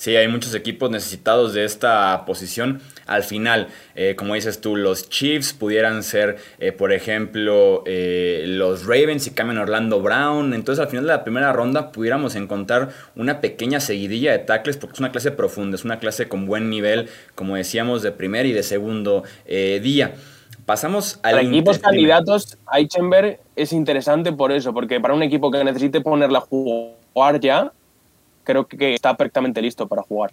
Sí, 0.00 0.16
hay 0.16 0.28
muchos 0.28 0.54
equipos 0.54 0.90
necesitados 0.90 1.52
de 1.52 1.66
esta 1.66 2.24
posición. 2.24 2.80
Al 3.06 3.22
final, 3.22 3.68
eh, 3.94 4.14
como 4.16 4.32
dices 4.32 4.62
tú, 4.62 4.74
los 4.74 5.10
Chiefs 5.10 5.52
pudieran 5.52 6.02
ser, 6.02 6.38
eh, 6.58 6.72
por 6.72 6.94
ejemplo, 6.94 7.82
eh, 7.84 8.44
los 8.46 8.86
Ravens 8.86 9.26
y 9.26 9.32
cambian 9.32 9.58
Orlando 9.58 10.00
Brown. 10.00 10.54
Entonces, 10.54 10.82
al 10.82 10.88
final 10.88 11.04
de 11.04 11.12
la 11.12 11.22
primera 11.22 11.52
ronda, 11.52 11.92
pudiéramos 11.92 12.34
encontrar 12.34 12.88
una 13.14 13.42
pequeña 13.42 13.78
seguidilla 13.78 14.32
de 14.32 14.38
tackles, 14.38 14.78
porque 14.78 14.94
es 14.94 15.00
una 15.00 15.12
clase 15.12 15.32
profunda, 15.32 15.74
es 15.74 15.84
una 15.84 15.98
clase 15.98 16.28
con 16.28 16.46
buen 16.46 16.70
nivel, 16.70 17.10
como 17.34 17.56
decíamos, 17.56 18.00
de 18.00 18.10
primer 18.10 18.46
y 18.46 18.54
de 18.54 18.62
segundo 18.62 19.24
día. 19.46 20.14
Pasamos 20.64 21.18
a 21.18 21.32
Para 21.32 21.42
equipos 21.42 21.78
candidatos, 21.78 22.56
Eichenberg 22.72 23.38
es 23.54 23.74
interesante 23.74 24.32
por 24.32 24.50
eso, 24.50 24.72
porque 24.72 24.98
para 24.98 25.12
un 25.12 25.22
equipo 25.22 25.50
que 25.50 25.62
necesite 25.62 26.00
ponerla 26.00 26.38
a 26.38 26.40
jugar 26.40 27.38
ya, 27.40 27.70
creo 28.44 28.66
que 28.66 28.94
está 28.94 29.16
perfectamente 29.16 29.62
listo 29.62 29.86
para 29.86 30.02
jugar. 30.02 30.30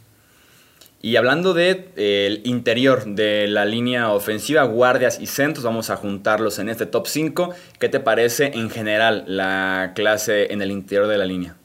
Y 1.02 1.16
hablando 1.16 1.54
del 1.54 1.94
de, 1.96 2.42
interior 2.44 3.06
de 3.06 3.48
la 3.48 3.66
línea 3.66 4.12
ofensiva, 4.12 4.64
guardias 4.64 5.20
y 5.20 5.28
centros, 5.28 5.64
vamos 5.64 5.92
a 5.92 5.96
juntarlos 5.96 6.58
en 6.58 6.70
este 6.70 6.88
top 6.88 7.06
5. 7.06 7.52
¿Qué 7.80 7.88
te 7.88 8.00
parece 8.00 8.52
en 8.56 8.70
general 8.72 9.24
la 9.28 9.92
clase 9.94 10.52
en 10.52 10.62
el 10.62 10.72
interior 10.72 11.08
de 11.08 11.18
la 11.20 11.26
línea? 11.26 11.56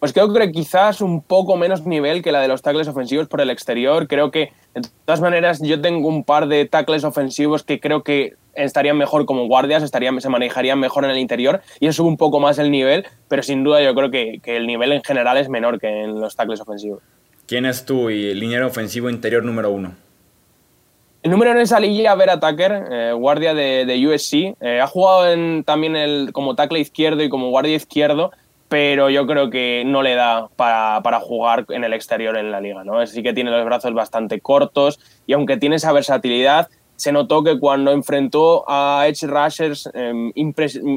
Pues 0.00 0.12
creo 0.12 0.32
que 0.32 0.52
quizás 0.52 1.00
un 1.00 1.22
poco 1.22 1.56
menos 1.56 1.86
nivel 1.86 2.22
que 2.22 2.32
la 2.32 2.40
de 2.40 2.48
los 2.48 2.62
tackles 2.62 2.88
ofensivos 2.88 3.26
por 3.26 3.40
el 3.40 3.50
exterior. 3.50 4.06
Creo 4.06 4.30
que, 4.30 4.52
de 4.74 4.82
todas 5.04 5.20
maneras, 5.20 5.60
yo 5.62 5.80
tengo 5.80 6.08
un 6.08 6.24
par 6.24 6.46
de 6.46 6.66
tackles 6.66 7.04
ofensivos 7.04 7.64
que 7.64 7.80
creo 7.80 8.02
que 8.02 8.34
estarían 8.54 8.96
mejor 8.96 9.26
como 9.26 9.46
guardias, 9.46 9.82
estarían, 9.82 10.20
se 10.20 10.28
manejarían 10.28 10.78
mejor 10.78 11.04
en 11.04 11.10
el 11.10 11.18
interior 11.18 11.60
y 11.78 11.86
eso 11.86 12.02
sube 12.02 12.08
un 12.08 12.16
poco 12.16 12.40
más 12.40 12.58
el 12.58 12.70
nivel, 12.70 13.06
pero 13.28 13.42
sin 13.42 13.64
duda 13.64 13.82
yo 13.82 13.94
creo 13.94 14.10
que, 14.10 14.40
el 14.44 14.66
nivel 14.66 14.92
en 14.92 15.02
general 15.02 15.36
es 15.36 15.48
menor 15.48 15.80
que 15.80 15.88
en 15.88 16.20
los 16.20 16.36
tackles 16.36 16.60
ofensivos. 16.60 17.02
¿Quién 17.46 17.66
es 17.66 17.84
tu 17.84 18.08
liniero 18.08 18.66
ofensivo 18.66 19.10
interior 19.10 19.44
número 19.44 19.70
uno? 19.70 19.94
El 21.22 21.30
número 21.30 21.50
en 21.50 21.58
esa 21.58 21.78
liguilla, 21.78 22.14
Vera 22.14 22.40
Tucker, 22.40 22.84
eh, 22.90 23.12
guardia 23.12 23.52
de, 23.52 24.08
USC, 24.08 24.56
eh, 24.60 24.80
ha 24.80 24.86
jugado 24.86 25.30
en, 25.30 25.64
también 25.64 25.94
el, 25.94 26.30
como 26.32 26.54
tackle 26.54 26.80
izquierdo 26.80 27.22
y 27.22 27.28
como 27.28 27.50
guardia 27.50 27.76
izquierdo, 27.76 28.30
pero 28.70 29.10
yo 29.10 29.26
creo 29.26 29.50
que 29.50 29.82
no 29.84 30.00
le 30.00 30.14
da 30.14 30.48
para, 30.54 31.20
jugar 31.20 31.66
en 31.70 31.82
el 31.82 31.92
exterior 31.92 32.36
en 32.36 32.52
la 32.52 32.60
liga. 32.60 32.84
¿no? 32.84 33.04
Sí 33.04 33.20
que 33.20 33.32
tiene 33.32 33.50
los 33.50 33.64
brazos 33.64 33.92
bastante 33.92 34.40
cortos 34.40 35.00
y 35.26 35.32
aunque 35.32 35.56
tiene 35.56 35.74
esa 35.74 35.92
versatilidad, 35.92 36.68
se 37.00 37.12
notó 37.12 37.42
que 37.42 37.58
cuando 37.58 37.92
enfrentó 37.92 38.62
a 38.68 39.06
Edge 39.08 39.26
Rushers 39.26 39.88
em, 39.94 40.30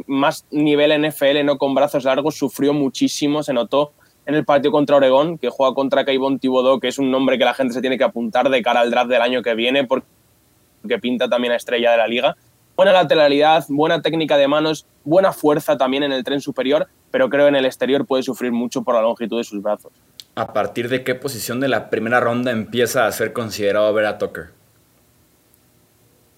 más 0.06 0.46
nivel 0.52 1.02
NFL, 1.02 1.46
no 1.46 1.58
con 1.58 1.74
brazos 1.74 2.04
largos, 2.04 2.36
sufrió 2.36 2.74
muchísimo, 2.74 3.42
se 3.42 3.54
notó 3.54 3.94
en 4.26 4.36
el 4.36 4.44
partido 4.44 4.74
contra 4.74 4.98
Oregón, 4.98 5.38
que 5.38 5.48
juega 5.48 5.74
contra 5.74 6.04
Caibon 6.04 6.40
Thibodeau, 6.40 6.82
que 6.82 6.90
es 6.90 7.00
un 7.00 7.10
nombre 7.10 7.38
que 7.38 7.46
la 7.46 7.54
gente 7.54 7.74
se 7.74 7.80
tiene 7.80 7.98
que 7.98 8.04
apuntar 8.04 8.50
de 8.50 8.62
cara 8.62 8.82
al 8.82 8.92
draft 8.92 9.10
del 9.10 9.22
año 9.22 9.42
que 9.42 9.56
viene, 9.56 9.86
porque 9.86 11.00
pinta 11.02 11.30
también 11.30 11.54
a 11.54 11.56
estrella 11.56 11.92
de 11.92 11.98
la 11.98 12.08
liga. 12.08 12.36
Buena 12.76 12.92
lateralidad, 12.92 13.64
buena 13.70 14.02
técnica 14.02 14.36
de 14.36 14.50
manos, 14.50 14.86
buena 15.06 15.32
fuerza 15.32 15.78
también 15.78 16.04
en 16.04 16.12
el 16.12 16.26
tren 16.26 16.42
superior, 16.42 16.90
pero 17.12 17.30
creo 17.30 17.48
en 17.48 17.56
el 17.56 17.64
exterior 17.66 18.06
puede 18.06 18.24
sufrir 18.24 18.52
mucho 18.52 18.84
por 18.84 18.96
la 18.96 19.02
longitud 19.02 19.38
de 19.38 19.46
sus 19.46 19.62
brazos. 19.62 19.94
¿A 20.36 20.52
partir 20.52 20.90
de 20.90 21.06
qué 21.06 21.16
posición 21.16 21.62
de 21.62 21.70
la 21.70 21.90
primera 21.90 22.20
ronda 22.20 22.52
empieza 22.52 23.08
a 23.08 23.12
ser 23.14 23.32
considerado 23.32 23.94
Vera 23.94 24.18
Tucker? 24.18 24.63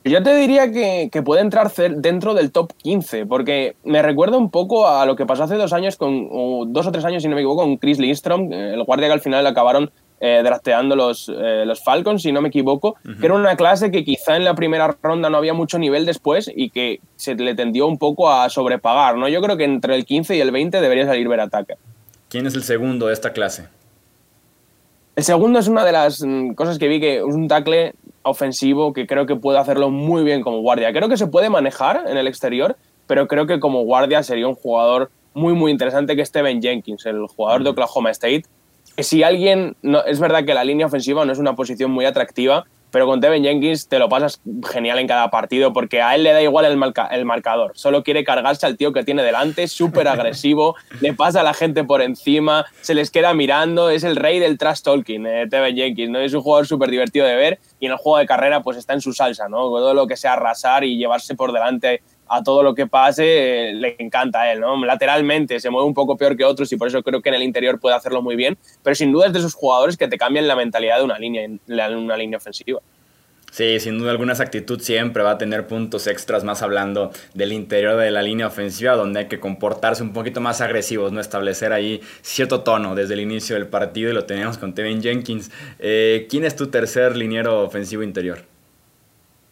Yo 0.08 0.22
te 0.22 0.36
diría 0.36 0.72
que, 0.72 1.10
puede 1.24 1.42
entrar 1.42 1.72
dentro 1.74 2.36
del 2.36 2.52
top 2.52 2.74
15, 2.78 3.26
porque 3.26 3.76
me 3.84 4.04
recuerda 4.04 4.38
un 4.38 4.52
poco 4.52 4.88
a 4.88 5.04
lo 5.08 5.16
que 5.16 5.26
pasó 5.26 5.46
hace 5.46 5.56
dos 5.56 5.74
años, 5.74 5.96
con, 5.96 6.30
o 6.32 6.66
dos 6.68 6.86
o 6.86 6.92
tres 6.92 7.06
años, 7.06 7.24
si 7.24 7.28
no 7.28 7.34
me 7.34 7.42
equivoco, 7.42 7.64
con 7.64 7.78
Chris 7.78 7.98
Lindstrom, 7.98 8.54
el 8.54 8.84
guardia 8.84 9.08
que 9.08 9.14
al 9.14 9.22
final 9.22 9.48
acabaron 9.48 9.90
eh, 10.20 10.42
drafteando 10.44 10.96
los, 10.96 11.28
eh, 11.28 11.66
los 11.66 11.84
Falcons, 11.84 12.22
si 12.22 12.32
no 12.32 12.44
me 12.44 12.50
equivoco, 12.50 12.98
que 13.20 13.26
era 13.26 13.34
una 13.34 13.56
clase 13.56 13.90
que 13.90 14.06
quizá 14.06 14.36
en 14.38 14.44
la 14.44 14.54
primera 14.54 14.96
ronda 15.02 15.32
no 15.32 15.38
había 15.38 15.56
mucho 15.56 15.80
nivel 15.80 16.06
después 16.06 16.52
y 16.56 16.70
que 16.70 17.00
se 17.16 17.34
le 17.34 17.56
tendió 17.56 17.88
un 17.88 17.98
poco 17.98 18.32
a 18.32 18.48
sobrepagar. 18.50 19.18
¿no? 19.18 19.28
Yo 19.28 19.42
creo 19.42 19.58
que 19.58 19.64
entre 19.64 19.96
el 19.96 20.06
15 20.06 20.36
y 20.36 20.40
el 20.40 20.52
20 20.52 20.82
debería 20.82 21.08
salir 21.08 21.28
ver 21.28 21.40
ataque. 21.40 21.78
¿Quién 22.30 22.46
es 22.46 22.54
el 22.54 22.64
segundo 22.64 23.08
de 23.08 23.14
esta 23.14 23.34
clase? 23.34 23.70
El 25.16 25.24
segundo 25.24 25.60
es 25.60 25.68
una 25.68 25.84
de 25.84 25.92
las 25.92 26.22
mm, 26.22 26.54
cosas 26.54 26.78
que 26.78 26.88
vi 26.88 27.00
que 27.00 27.18
es 27.18 27.24
un 27.24 27.48
tackle 27.48 27.94
ofensivo 28.26 28.92
que 28.92 29.08
creo 29.08 29.26
que 29.26 29.36
puede 29.36 29.60
hacerlo 29.60 29.90
muy 29.90 30.24
bien 30.24 30.42
como 30.42 30.60
guardia. 30.60 30.92
Creo 30.92 31.08
que 31.08 31.18
se 31.18 31.28
puede 31.28 31.50
manejar 31.50 32.04
en 32.08 32.18
el 32.18 32.28
exterior, 32.28 32.76
pero 33.08 33.28
creo 33.28 33.48
que 33.48 33.60
como 33.60 33.84
guardia 33.84 34.24
sería 34.24 34.48
un 34.48 34.56
jugador 34.56 35.12
muy, 35.34 35.54
muy 35.54 35.72
interesante 35.72 36.16
que 36.16 36.26
Steven 36.26 36.62
Jenkins, 36.62 37.06
el 37.06 37.28
jugador 37.28 37.64
de 37.64 37.70
Oklahoma 37.70 38.10
State. 38.12 38.44
Que 38.96 39.04
si 39.04 39.24
alguien, 39.24 39.76
no, 39.82 40.04
es 40.04 40.20
verdad 40.20 40.46
que 40.46 40.54
la 40.54 40.64
línea 40.64 40.88
ofensiva 40.88 41.26
no 41.26 41.32
es 41.32 41.40
una 41.40 41.56
posición 41.56 41.92
muy 41.92 42.06
atractiva, 42.06 42.66
pero 42.96 43.08
con 43.08 43.20
Steven 43.20 43.44
Jenkins 43.44 43.90
te 43.90 44.00
lo 44.00 44.08
pasas 44.08 44.40
genial 44.72 45.00
en 45.00 45.08
cada 45.08 45.30
partido 45.30 45.74
porque 45.74 46.02
a 46.02 46.16
él 46.16 46.24
le 46.24 46.32
da 46.32 46.42
igual 46.42 46.64
el, 46.64 46.82
el 47.12 47.26
marcador. 47.26 47.74
Solo 47.76 48.04
quiere 48.04 48.24
cargarse 48.24 48.66
al 48.66 48.78
tío 48.78 48.94
que 48.94 49.04
tiene 49.04 49.22
delante, 49.22 49.68
súper 49.68 50.08
agresivo, 50.08 50.78
le 51.02 51.14
pasa 51.14 51.42
a 51.42 51.44
la 51.44 51.54
gente 51.54 51.84
por 51.84 52.02
encima, 52.02 52.66
se 52.80 52.96
les 52.96 53.12
queda 53.12 53.34
mirando, 53.34 53.90
es 53.90 54.06
el 54.06 54.16
rey 54.16 54.40
del 54.40 54.58
trash 54.58 54.80
talking, 54.80 55.26
eh, 55.28 55.50
Jenkins, 55.76 56.10
¿no? 56.10 56.20
Es 56.20 56.34
un 56.34 56.40
jugador 56.40 56.68
súper 56.68 56.90
divertido 56.90 57.26
de 57.26 57.36
ver 57.36 57.60
y 57.82 57.88
en 57.88 57.92
el 57.92 57.98
juego 57.98 58.18
de 58.18 58.28
carrera 58.28 58.62
pues 58.62 58.78
está 58.78 58.94
en 58.94 59.02
su 59.02 59.12
salsa, 59.12 59.50
¿no? 59.50 59.58
Todo 59.58 59.94
lo 59.94 60.08
que 60.08 60.16
sea 60.16 60.32
arrasar 60.32 60.86
y 60.86 60.96
llevarse 60.96 61.36
por 61.36 61.52
delante 61.52 62.02
a 62.28 62.44
todo 62.44 62.64
lo 62.64 62.74
que 62.76 62.88
pase, 62.88 63.70
eh, 63.70 63.74
le 63.74 63.96
encanta 64.00 64.42
a 64.42 64.52
él, 64.52 64.60
¿no? 64.60 64.84
Lateralmente 64.86 65.60
se 65.60 65.70
mueve 65.70 65.88
un 65.88 65.94
poco 65.94 66.18
peor 66.18 66.36
que 66.36 66.44
otros 66.44 66.72
y 66.72 66.78
por 66.78 66.88
eso 66.88 67.04
creo 67.04 67.22
que 67.22 67.30
en 67.30 67.36
el 67.36 67.44
interior 67.44 67.80
puede 67.80 67.96
hacerlo 67.96 68.22
muy 68.22 68.36
bien, 68.36 68.58
pero 68.84 68.96
sin 68.96 69.12
duda 69.12 69.28
es 69.28 69.34
de 69.34 69.40
esos 69.40 69.54
jugadores 69.54 69.98
que 69.98 70.08
te 70.08 70.18
cambian 70.18 70.48
la 70.48 70.56
mentalidad 70.56 70.98
de 70.98 71.04
una 71.04 71.20
línea, 71.20 71.48
una 71.68 72.18
línea 72.18 72.38
ofensiva. 72.38 72.82
Sí, 73.56 73.80
sin 73.80 73.98
duda 73.98 74.12
alguna 74.12 74.34
esa 74.34 74.44
actitud 74.44 74.82
siempre 74.82 75.24
va 75.24 75.32
a 75.32 75.38
tener 75.38 75.66
puntos 75.66 76.08
extras 76.08 76.44
más 76.44 76.62
hablando 76.62 77.12
del 77.36 77.54
interior 77.54 77.96
de 77.96 78.12
la 78.12 78.22
línea 78.22 78.48
ofensiva 78.48 78.98
donde 78.98 79.22
hay 79.22 79.26
que 79.28 79.40
comportarse 79.40 80.04
un 80.04 80.12
poquito 80.12 80.42
más 80.42 80.60
agresivos, 80.60 81.14
no 81.14 81.22
establecer 81.22 81.72
ahí 81.72 82.02
cierto 82.22 82.64
tono 82.64 82.96
desde 82.96 83.14
el 83.14 83.22
inicio 83.22 83.56
del 83.56 83.68
partido 83.68 84.10
y 84.10 84.14
lo 84.14 84.26
tenemos 84.26 84.58
con 84.58 84.74
Tevin 84.74 85.02
Jenkins. 85.02 85.52
Eh, 85.80 86.28
¿Quién 86.30 86.44
es 86.44 86.58
tu 86.58 86.68
tercer 86.68 87.16
liniero 87.16 87.62
ofensivo 87.62 88.04
interior? 88.04 88.55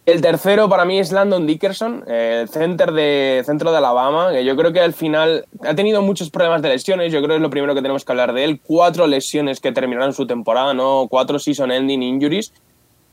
El 0.06 0.20
tercero 0.20 0.68
para 0.68 0.84
mí 0.84 1.00
es 1.00 1.14
Landon 1.14 1.48
Dickerson, 1.48 2.04
el 2.10 2.50
center 2.50 2.92
de, 2.92 3.42
centro 3.46 3.72
de 3.72 3.78
Alabama, 3.78 4.34
que 4.34 4.44
yo 4.44 4.58
creo 4.58 4.74
que 4.74 4.82
al 4.82 4.92
final 4.92 5.46
ha 5.62 5.76
tenido 5.76 6.02
muchos 6.02 6.30
problemas 6.30 6.62
de 6.62 6.68
lesiones, 6.68 7.14
yo 7.14 7.20
creo 7.20 7.30
que 7.30 7.36
es 7.36 7.42
lo 7.42 7.50
primero 7.50 7.74
que 7.74 7.82
tenemos 7.82 8.04
que 8.04 8.12
hablar 8.12 8.34
de 8.34 8.44
él. 8.44 8.60
Cuatro 8.62 9.08
lesiones 9.08 9.62
que 9.62 9.72
terminaron 9.72 10.12
su 10.12 10.28
temporada, 10.28 10.74
¿no? 10.74 11.08
Cuatro 11.10 11.40
season 11.40 11.72
ending 11.72 12.04
injuries 12.04 12.52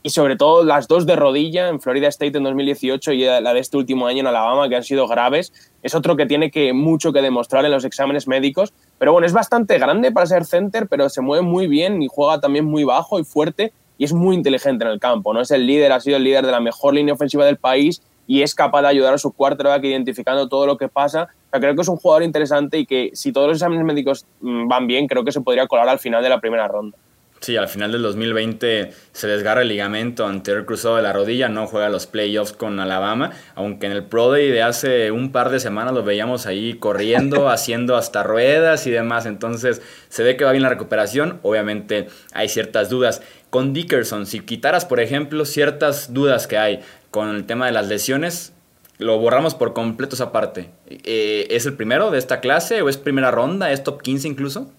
y 0.03 0.09
sobre 0.09 0.35
todo 0.35 0.65
las 0.65 0.89
dos 0.89 1.05
de 1.05 1.15
rodilla 1.15 1.69
en 1.69 1.79
Florida 1.79 2.09
State 2.09 2.37
en 2.37 2.43
2018 2.43 3.13
y 3.13 3.23
la 3.23 3.53
de 3.53 3.59
este 3.61 3.77
último 3.77 4.07
año 4.07 4.19
en 4.19 4.27
Alabama 4.27 4.67
que 4.67 4.75
han 4.75 4.83
sido 4.83 5.07
graves. 5.07 5.53
Es 5.83 5.95
otro 5.95 6.17
que 6.17 6.25
tiene 6.25 6.51
que, 6.51 6.73
mucho 6.73 7.13
que 7.13 7.21
demostrar 7.21 7.63
en 7.63 7.71
los 7.71 7.85
exámenes 7.85 8.27
médicos. 8.27 8.73
Pero 8.97 9.13
bueno, 9.13 9.25
es 9.25 9.33
bastante 9.33 9.77
grande 9.79 10.11
para 10.11 10.25
ser 10.25 10.43
center, 10.43 10.87
pero 10.89 11.07
se 11.07 11.21
mueve 11.21 11.43
muy 11.43 11.67
bien 11.67 12.01
y 12.01 12.07
juega 12.11 12.41
también 12.41 12.65
muy 12.65 12.83
bajo 12.83 13.17
y 13.17 13.23
fuerte 13.23 13.71
y 14.01 14.03
es 14.03 14.13
muy 14.13 14.35
inteligente 14.35 14.83
en 14.83 14.89
el 14.89 14.99
campo. 14.99 15.31
¿no? 15.31 15.41
Es 15.41 15.51
el 15.51 15.67
líder, 15.67 15.91
ha 15.91 15.99
sido 15.99 16.17
el 16.17 16.23
líder 16.23 16.43
de 16.43 16.51
la 16.51 16.59
mejor 16.59 16.95
línea 16.95 17.13
ofensiva 17.13 17.45
del 17.45 17.57
país 17.57 18.01
y 18.25 18.41
es 18.41 18.55
capaz 18.55 18.81
de 18.81 18.87
ayudar 18.87 19.13
a 19.13 19.19
su 19.19 19.31
quarterback 19.31 19.83
identificando 19.83 20.49
todo 20.49 20.65
lo 20.65 20.75
que 20.75 20.87
pasa. 20.87 21.27
creo 21.51 21.75
que 21.75 21.81
es 21.81 21.87
un 21.87 21.97
jugador 21.97 22.23
interesante 22.23 22.79
y 22.79 22.87
que 22.87 23.11
si 23.13 23.31
todos 23.31 23.49
los 23.49 23.57
exámenes 23.57 23.85
médicos 23.85 24.25
mm, 24.39 24.67
van 24.67 24.87
bien, 24.87 25.05
creo 25.05 25.23
que 25.23 25.31
se 25.31 25.41
podría 25.41 25.67
colar 25.67 25.87
al 25.87 25.99
final 25.99 26.23
de 26.23 26.29
la 26.29 26.41
primera 26.41 26.67
ronda. 26.67 26.97
Sí, 27.41 27.57
al 27.57 27.67
final 27.67 27.91
del 27.91 28.03
2020 28.03 28.91
se 29.13 29.27
desgarra 29.27 29.63
el 29.63 29.67
ligamento 29.67 30.27
anterior 30.27 30.63
cruzado 30.67 30.97
de 30.97 31.01
la 31.01 31.11
rodilla, 31.11 31.49
no 31.49 31.65
juega 31.65 31.89
los 31.89 32.05
playoffs 32.05 32.53
con 32.53 32.79
Alabama, 32.79 33.31
aunque 33.55 33.87
en 33.87 33.93
el 33.93 34.03
Pro 34.03 34.29
Day 34.29 34.51
de 34.51 34.61
hace 34.61 35.09
un 35.09 35.31
par 35.31 35.49
de 35.49 35.59
semanas 35.59 35.95
lo 35.95 36.03
veíamos 36.03 36.45
ahí 36.45 36.75
corriendo, 36.75 37.49
haciendo 37.49 37.97
hasta 37.97 38.21
ruedas 38.21 38.85
y 38.85 38.91
demás, 38.91 39.25
entonces 39.25 39.81
se 40.09 40.21
ve 40.21 40.37
que 40.37 40.43
va 40.43 40.51
bien 40.51 40.61
la 40.61 40.69
recuperación, 40.69 41.39
obviamente 41.41 42.09
hay 42.31 42.47
ciertas 42.47 42.89
dudas. 42.89 43.23
Con 43.51 43.73
Dickerson, 43.73 44.25
si 44.25 44.39
quitaras, 44.39 44.85
por 44.85 45.01
ejemplo, 45.01 45.43
ciertas 45.43 46.13
dudas 46.13 46.47
que 46.47 46.57
hay 46.57 46.79
con 47.11 47.35
el 47.35 47.45
tema 47.45 47.65
de 47.65 47.73
las 47.73 47.87
lesiones, 47.87 48.53
lo 48.97 49.19
borramos 49.19 49.55
por 49.55 49.73
completo 49.73 50.15
esa 50.15 50.31
parte. 50.31 50.69
Eh, 50.87 51.47
¿Es 51.49 51.65
el 51.65 51.73
primero 51.73 52.11
de 52.11 52.17
esta 52.17 52.39
clase 52.39 52.81
o 52.81 52.87
es 52.87 52.95
primera 52.95 53.29
ronda? 53.29 53.71
¿Es 53.71 53.83
top 53.83 54.01
15 54.01 54.29
incluso? 54.29 54.71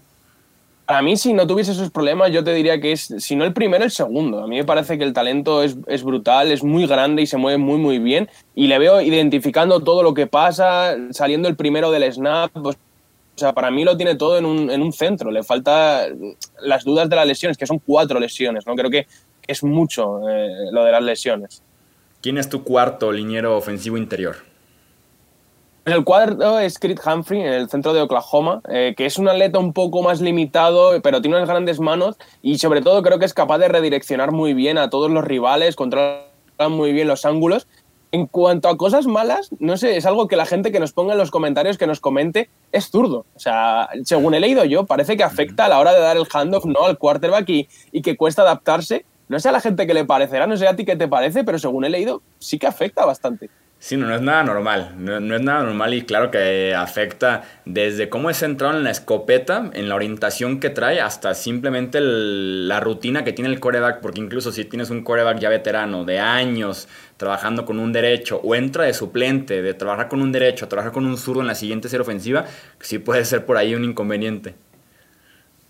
Para 0.86 1.02
mí, 1.02 1.18
si 1.18 1.34
no 1.34 1.46
tuviese 1.46 1.72
esos 1.72 1.90
problemas, 1.90 2.32
yo 2.32 2.42
te 2.42 2.54
diría 2.54 2.80
que 2.80 2.92
es, 2.92 3.14
si 3.18 3.36
no 3.36 3.44
el 3.44 3.52
primero, 3.52 3.84
el 3.84 3.90
segundo. 3.90 4.42
A 4.42 4.46
mí 4.46 4.56
me 4.56 4.64
parece 4.64 4.96
que 4.96 5.04
el 5.04 5.12
talento 5.12 5.62
es, 5.62 6.02
brutal, 6.02 6.50
es 6.50 6.64
muy 6.64 6.86
grande 6.86 7.20
y 7.20 7.26
se 7.26 7.36
mueve 7.36 7.58
muy, 7.58 7.76
muy 7.78 7.98
bien. 7.98 8.30
Y 8.54 8.68
le 8.68 8.78
veo 8.78 9.02
identificando 9.02 9.80
todo 9.80 10.02
lo 10.02 10.14
que 10.14 10.26
pasa, 10.26 10.96
saliendo 11.10 11.46
el 11.46 11.56
primero 11.56 11.90
del 11.90 12.10
snap. 12.10 12.50
Pues, 12.52 12.76
o 13.34 13.38
sea, 13.38 13.52
para 13.52 13.70
mí 13.70 13.84
lo 13.84 13.96
tiene 13.96 14.14
todo 14.14 14.38
en 14.38 14.44
un, 14.44 14.70
en 14.70 14.82
un 14.82 14.92
centro. 14.92 15.30
Le 15.30 15.42
falta 15.42 16.06
las 16.60 16.84
dudas 16.84 17.08
de 17.08 17.16
las 17.16 17.26
lesiones, 17.26 17.56
que 17.56 17.66
son 17.66 17.78
cuatro 17.78 18.20
lesiones. 18.20 18.66
¿no? 18.66 18.74
Creo 18.74 18.90
que 18.90 19.06
es 19.46 19.64
mucho 19.64 20.28
eh, 20.28 20.70
lo 20.70 20.84
de 20.84 20.92
las 20.92 21.02
lesiones. 21.02 21.62
¿Quién 22.20 22.38
es 22.38 22.48
tu 22.48 22.62
cuarto 22.62 23.10
liniero 23.10 23.56
ofensivo 23.56 23.96
interior? 23.96 24.36
En 25.84 25.94
el 25.94 26.04
cuadro 26.04 26.60
es 26.60 26.78
Creed 26.78 26.98
Humphrey, 27.04 27.40
en 27.40 27.52
el 27.52 27.68
centro 27.68 27.92
de 27.92 28.00
Oklahoma, 28.00 28.60
eh, 28.68 28.94
que 28.96 29.04
es 29.04 29.18
un 29.18 29.28
atleta 29.28 29.58
un 29.58 29.72
poco 29.72 30.00
más 30.00 30.20
limitado, 30.20 31.02
pero 31.02 31.20
tiene 31.20 31.36
unas 31.36 31.48
grandes 31.48 31.80
manos 31.80 32.16
y 32.40 32.58
sobre 32.58 32.82
todo 32.82 33.02
creo 33.02 33.18
que 33.18 33.24
es 33.24 33.34
capaz 33.34 33.58
de 33.58 33.66
redireccionar 33.66 34.30
muy 34.30 34.54
bien 34.54 34.78
a 34.78 34.90
todos 34.90 35.10
los 35.10 35.24
rivales, 35.24 35.74
controla 35.74 36.28
muy 36.70 36.92
bien 36.92 37.08
los 37.08 37.24
ángulos. 37.24 37.66
En 38.12 38.26
cuanto 38.26 38.68
a 38.68 38.76
cosas 38.76 39.06
malas, 39.06 39.50
no 39.58 39.76
sé, 39.78 39.96
es 39.96 40.04
algo 40.04 40.28
que 40.28 40.36
la 40.36 40.44
gente 40.44 40.70
que 40.70 40.78
nos 40.78 40.92
ponga 40.92 41.14
en 41.14 41.18
los 41.18 41.30
comentarios, 41.30 41.78
que 41.78 41.86
nos 41.86 41.98
comente, 41.98 42.50
es 42.70 42.90
zurdo. 42.90 43.24
O 43.34 43.38
sea, 43.38 43.88
según 44.04 44.34
he 44.34 44.40
leído 44.40 44.64
yo, 44.64 44.84
parece 44.84 45.16
que 45.16 45.24
afecta 45.24 45.64
a 45.64 45.68
la 45.68 45.78
hora 45.78 45.94
de 45.94 46.00
dar 46.00 46.18
el 46.18 46.26
handoff 46.30 46.66
¿no? 46.66 46.84
al 46.84 46.98
quarterback 46.98 47.48
y, 47.48 47.68
y 47.90 48.02
que 48.02 48.16
cuesta 48.16 48.42
adaptarse. 48.42 49.06
No 49.28 49.40
sé 49.40 49.48
a 49.48 49.52
la 49.52 49.60
gente 49.60 49.86
que 49.86 49.94
le 49.94 50.04
parecerá, 50.04 50.46
no 50.46 50.58
sé 50.58 50.68
a 50.68 50.76
ti 50.76 50.84
qué 50.84 50.94
te 50.94 51.08
parece, 51.08 51.42
pero 51.42 51.58
según 51.58 51.86
he 51.86 51.88
leído, 51.88 52.20
sí 52.38 52.58
que 52.58 52.66
afecta 52.66 53.06
bastante. 53.06 53.48
Sí, 53.84 53.96
no, 53.96 54.14
es 54.14 54.22
nada 54.22 54.44
normal, 54.44 54.94
no, 54.96 55.16
es 55.16 55.42
nada 55.42 55.64
normal 55.64 55.92
y 55.92 56.02
claro 56.02 56.30
que 56.30 56.72
afecta 56.72 57.42
desde 57.64 58.08
cómo 58.08 58.30
es 58.30 58.38
centrado 58.38 58.76
en 58.76 58.84
la 58.84 58.92
escopeta, 58.92 59.72
en 59.74 59.88
la 59.88 59.96
orientación 59.96 60.60
que 60.60 60.70
trae, 60.70 61.00
hasta 61.00 61.34
simplemente 61.34 61.98
la 62.00 62.78
rutina 62.78 63.24
que 63.24 63.32
tiene 63.32 63.50
el 63.50 63.58
coreback, 63.58 64.00
porque 64.00 64.20
incluso 64.20 64.52
si 64.52 64.66
tienes 64.66 64.90
un 64.90 65.02
coreback 65.02 65.40
ya 65.40 65.48
veterano 65.48 66.04
de 66.04 66.20
años 66.20 66.86
trabajando 67.16 67.66
con 67.66 67.80
un 67.80 67.92
derecho 67.92 68.40
o 68.44 68.54
entra 68.54 68.84
de 68.84 68.94
suplente, 68.94 69.62
de 69.62 69.74
trabajar 69.74 70.08
con 70.08 70.22
un 70.22 70.30
derecho, 70.30 70.68
trabajar 70.68 70.92
con 70.92 71.04
un 71.04 71.18
zurdo 71.18 71.40
en 71.40 71.48
la 71.48 71.56
siguiente 71.56 71.88
serie 71.88 72.02
ofensiva, 72.02 72.44
sí 72.78 73.00
puede 73.00 73.24
ser 73.24 73.44
por 73.44 73.56
ahí 73.56 73.74
un 73.74 73.82
inconveniente. 73.82 74.54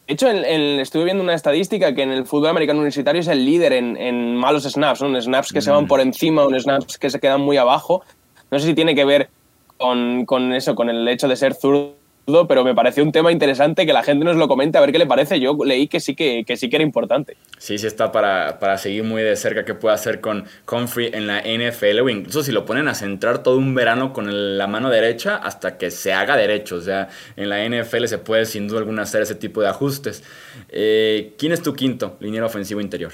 De 0.06 0.14
hecho, 0.14 0.28
estuve 0.28 1.04
viendo 1.04 1.23
una 1.23 1.35
estadística 1.35 1.94
que 1.94 2.02
en 2.02 2.11
el 2.11 2.26
fútbol 2.26 2.49
americano 2.49 2.80
universitario 2.80 3.21
es 3.21 3.28
el 3.28 3.44
líder 3.44 3.73
en, 3.73 4.37
malos 4.37 4.64
snaps, 4.64 5.00
¿no? 5.00 5.21
snaps 5.21 5.52
que 5.52 5.62
se 5.62 5.71
van 5.71 5.85
mm. 5.85 5.88
por 5.88 6.00
encima, 6.00 6.42
o 6.42 6.50
snaps 6.50 6.99
que 6.99 7.09
se 7.09 7.21
quedan 7.21 7.40
muy 7.40 7.56
abajo. 7.56 8.02
No 8.50 8.59
sé 8.59 8.66
si 8.66 8.75
tiene 8.75 8.94
que 8.94 9.04
ver 9.04 9.30
con, 9.78 10.52
eso, 10.52 10.75
con 10.75 10.90
el 10.90 11.06
hecho 11.09 11.28
de 11.28 11.37
ser 11.37 11.54
zurdo 11.54 11.94
pero 12.25 12.64
me 12.64 12.75
pareció 12.75 13.02
un 13.02 13.12
tema 13.12 13.33
interesante 13.33 13.85
que 13.85 13.93
la 13.93 14.02
gente 14.02 14.25
nos 14.25 14.37
lo 14.37 14.49
comente 14.49 14.79
a 14.79 14.81
ver 14.81 14.93
qué 14.93 14.99
le 14.99 15.07
parece. 15.07 15.41
Yo 15.41 15.57
leí 15.64 15.88
que 15.88 16.00
sí 16.00 16.14
que, 16.14 16.45
que 16.47 16.57
sí 16.57 16.69
que 16.69 16.76
era 16.76 16.85
importante. 16.85 17.37
Sí, 17.59 17.79
sí 17.79 17.87
está 17.87 18.12
para, 18.12 18.59
para 18.59 18.79
seguir 18.79 19.05
muy 19.05 19.23
de 19.23 19.35
cerca 19.37 19.64
qué 19.64 19.75
puede 19.75 19.95
hacer 19.95 20.21
con 20.21 20.45
Comfrey 20.64 21.11
en 21.12 21.26
la 21.26 21.41
NFL 21.41 22.00
o 22.00 22.09
incluso 22.09 22.43
si 22.43 22.52
lo 22.52 22.64
ponen 22.64 22.88
a 22.88 22.95
centrar 22.95 23.43
todo 23.43 23.59
un 23.59 23.75
verano 23.75 24.12
con 24.12 24.59
la 24.59 24.67
mano 24.67 24.91
derecha 24.91 25.37
hasta 25.37 25.79
que 25.79 25.91
se 25.91 26.12
haga 26.12 26.37
derecho. 26.37 26.76
O 26.76 26.81
sea, 26.81 27.09
en 27.37 27.49
la 27.49 27.67
NFL 27.69 28.07
se 28.07 28.19
puede 28.19 28.47
sin 28.47 28.69
duda 28.69 28.79
alguna 28.79 29.02
hacer 29.02 29.23
ese 29.23 29.35
tipo 29.35 29.61
de 29.61 29.69
ajustes. 29.69 30.23
Eh, 30.69 31.35
¿Quién 31.38 31.52
es 31.52 31.62
tu 31.62 31.75
quinto 31.75 32.17
liniero 32.21 32.47
ofensivo 32.47 32.81
interior? 32.81 33.12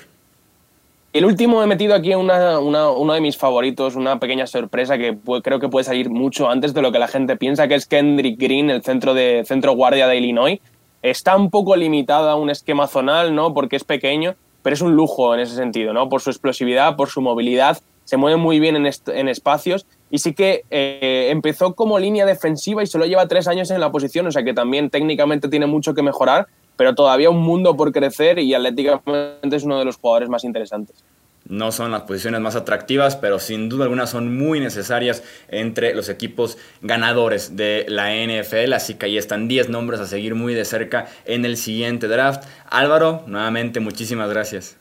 El 1.12 1.24
último 1.24 1.62
he 1.62 1.66
metido 1.66 1.94
aquí 1.94 2.14
una, 2.14 2.58
uno 2.58 3.12
de 3.14 3.20
mis 3.20 3.38
favoritos, 3.38 3.96
una 3.96 4.20
pequeña 4.20 4.46
sorpresa 4.46 4.98
que 4.98 5.16
creo 5.42 5.58
que 5.58 5.68
puede 5.68 5.84
salir 5.84 6.10
mucho 6.10 6.50
antes 6.50 6.74
de 6.74 6.82
lo 6.82 6.92
que 6.92 6.98
la 6.98 7.08
gente 7.08 7.36
piensa, 7.36 7.66
que 7.66 7.76
es 7.76 7.86
Kendrick 7.86 8.38
Green, 8.38 8.68
el 8.68 8.82
centro, 8.82 9.14
de, 9.14 9.42
centro 9.46 9.72
guardia 9.72 10.06
de 10.06 10.18
Illinois. 10.18 10.60
Está 11.00 11.34
un 11.36 11.50
poco 11.50 11.76
limitado 11.76 12.28
a 12.28 12.34
un 12.34 12.50
esquema 12.50 12.86
zonal, 12.88 13.34
¿no? 13.34 13.54
Porque 13.54 13.76
es 13.76 13.84
pequeño, 13.84 14.34
pero 14.62 14.74
es 14.74 14.82
un 14.82 14.94
lujo 14.94 15.34
en 15.34 15.40
ese 15.40 15.54
sentido, 15.54 15.94
¿no? 15.94 16.10
Por 16.10 16.20
su 16.20 16.28
explosividad, 16.28 16.94
por 16.96 17.08
su 17.08 17.22
movilidad, 17.22 17.78
se 18.04 18.16
mueve 18.18 18.36
muy 18.36 18.60
bien 18.60 18.76
en, 18.76 18.86
en 18.86 19.28
espacios 19.28 19.86
y 20.10 20.18
sí 20.18 20.34
que 20.34 20.64
eh, 20.70 21.28
empezó 21.30 21.74
como 21.74 21.98
línea 21.98 22.26
defensiva 22.26 22.82
y 22.82 22.86
solo 22.86 23.06
lleva 23.06 23.28
tres 23.28 23.48
años 23.48 23.70
en 23.70 23.80
la 23.80 23.90
posición, 23.92 24.26
o 24.26 24.32
sea 24.32 24.44
que 24.44 24.54
también 24.54 24.90
técnicamente 24.90 25.48
tiene 25.48 25.66
mucho 25.66 25.94
que 25.94 26.02
mejorar, 26.02 26.48
pero 26.78 26.94
todavía 26.94 27.28
un 27.28 27.42
mundo 27.42 27.76
por 27.76 27.92
crecer 27.92 28.38
y 28.38 28.54
atléticamente 28.54 29.56
es 29.56 29.64
uno 29.64 29.80
de 29.80 29.84
los 29.84 29.96
jugadores 29.96 30.28
más 30.28 30.44
interesantes. 30.44 31.04
No 31.48 31.72
son 31.72 31.90
las 31.90 32.02
posiciones 32.02 32.40
más 32.40 32.56
atractivas, 32.56 33.16
pero 33.16 33.38
sin 33.38 33.68
duda 33.68 33.84
alguna 33.84 34.06
son 34.06 34.36
muy 34.36 34.60
necesarias 34.60 35.24
entre 35.48 35.94
los 35.94 36.08
equipos 36.08 36.56
ganadores 36.82 37.56
de 37.56 37.84
la 37.88 38.14
NFL. 38.14 38.72
Así 38.74 38.94
que 38.94 39.06
ahí 39.06 39.18
están 39.18 39.48
10 39.48 39.70
nombres 39.70 39.98
a 40.00 40.06
seguir 40.06 40.34
muy 40.34 40.54
de 40.54 40.64
cerca 40.64 41.06
en 41.24 41.44
el 41.44 41.56
siguiente 41.56 42.06
draft. 42.06 42.44
Álvaro, 42.70 43.24
nuevamente 43.26 43.80
muchísimas 43.80 44.30
gracias. 44.30 44.76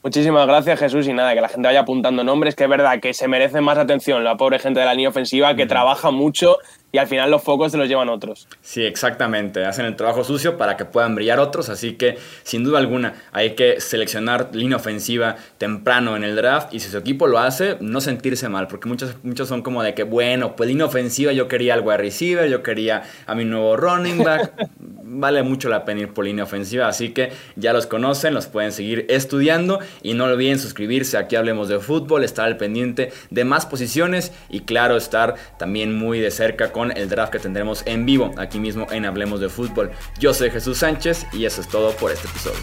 Muchísimas 0.00 0.46
gracias 0.46 0.78
Jesús 0.78 1.08
y 1.08 1.12
nada, 1.12 1.34
que 1.34 1.40
la 1.40 1.48
gente 1.48 1.66
vaya 1.66 1.80
apuntando 1.80 2.22
nombres, 2.22 2.54
que 2.54 2.64
es 2.64 2.70
verdad 2.70 3.00
que 3.00 3.12
se 3.12 3.26
merece 3.26 3.60
más 3.60 3.76
atención 3.76 4.22
la 4.22 4.36
pobre 4.36 4.60
gente 4.60 4.78
de 4.78 4.86
la 4.86 4.94
línea 4.94 5.08
ofensiva 5.08 5.56
que 5.56 5.66
trabaja 5.66 6.12
mucho 6.12 6.56
y 6.90 6.96
al 6.96 7.06
final 7.06 7.30
los 7.30 7.42
focos 7.42 7.70
se 7.72 7.76
los 7.76 7.86
llevan 7.86 8.08
otros. 8.08 8.48
Sí, 8.62 8.82
exactamente. 8.82 9.66
Hacen 9.66 9.84
el 9.84 9.94
trabajo 9.94 10.24
sucio 10.24 10.56
para 10.56 10.78
que 10.78 10.86
puedan 10.86 11.14
brillar 11.14 11.38
otros. 11.38 11.68
Así 11.68 11.94
que, 11.94 12.16
sin 12.44 12.64
duda 12.64 12.78
alguna, 12.78 13.14
hay 13.30 13.54
que 13.54 13.78
seleccionar 13.78 14.48
línea 14.54 14.78
ofensiva 14.78 15.36
temprano 15.58 16.16
en 16.16 16.24
el 16.24 16.34
draft. 16.34 16.72
Y 16.72 16.80
si 16.80 16.88
su 16.88 16.96
equipo 16.96 17.26
lo 17.26 17.40
hace, 17.40 17.76
no 17.80 18.00
sentirse 18.00 18.48
mal. 18.48 18.68
Porque 18.68 18.88
muchos, 18.88 19.16
muchos 19.22 19.48
son 19.48 19.60
como 19.60 19.82
de 19.82 19.92
que, 19.92 20.04
bueno, 20.04 20.56
pues 20.56 20.68
línea 20.68 20.86
ofensiva 20.86 21.32
yo 21.32 21.46
quería 21.46 21.74
al 21.74 21.82
wide 21.82 21.98
receiver, 21.98 22.48
yo 22.48 22.62
quería 22.62 23.02
a 23.26 23.34
mi 23.34 23.44
nuevo 23.44 23.76
running 23.76 24.24
back. 24.24 24.52
vale 25.08 25.42
mucho 25.42 25.68
la 25.68 25.84
pena 25.84 26.00
ir 26.00 26.14
por 26.14 26.24
línea 26.24 26.44
ofensiva. 26.44 26.88
Así 26.88 27.10
que 27.10 27.32
ya 27.56 27.74
los 27.74 27.86
conocen, 27.86 28.32
los 28.32 28.46
pueden 28.46 28.72
seguir 28.72 29.04
estudiando. 29.10 29.80
Y 30.02 30.14
no 30.14 30.24
olviden 30.24 30.58
suscribirse. 30.58 31.18
Aquí 31.18 31.36
hablemos 31.36 31.68
de 31.68 31.80
fútbol, 31.80 32.24
estar 32.24 32.46
al 32.46 32.56
pendiente 32.56 33.12
de 33.28 33.44
más 33.44 33.66
posiciones. 33.66 34.32
Y 34.48 34.60
claro, 34.60 34.96
estar 34.96 35.34
también 35.58 35.94
muy 35.94 36.20
de 36.20 36.30
cerca 36.30 36.72
con 36.78 36.96
el 36.96 37.08
draft 37.08 37.32
que 37.32 37.40
tendremos 37.40 37.82
en 37.86 38.06
vivo 38.06 38.32
aquí 38.38 38.60
mismo 38.60 38.86
en 38.92 39.04
Hablemos 39.04 39.40
de 39.40 39.48
Fútbol. 39.48 39.90
Yo 40.20 40.32
soy 40.32 40.48
Jesús 40.48 40.78
Sánchez 40.78 41.26
y 41.32 41.44
eso 41.44 41.60
es 41.60 41.66
todo 41.66 41.90
por 41.96 42.12
este 42.12 42.28
episodio. 42.28 42.60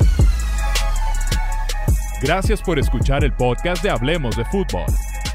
Gracias 2.22 2.62
por 2.62 2.80
escuchar 2.80 3.26
el 3.26 3.34
podcast 3.34 3.84
de 3.84 3.90
Hablemos 3.90 4.38
de 4.38 4.46
Fútbol. 4.46 4.86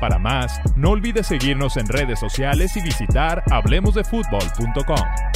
Para 0.00 0.18
más, 0.18 0.58
no 0.76 0.92
olvides 0.92 1.26
seguirnos 1.26 1.76
en 1.76 1.88
redes 1.88 2.18
sociales 2.18 2.74
y 2.74 2.80
visitar 2.80 3.44
hablemosdefutbol.com. 3.50 5.29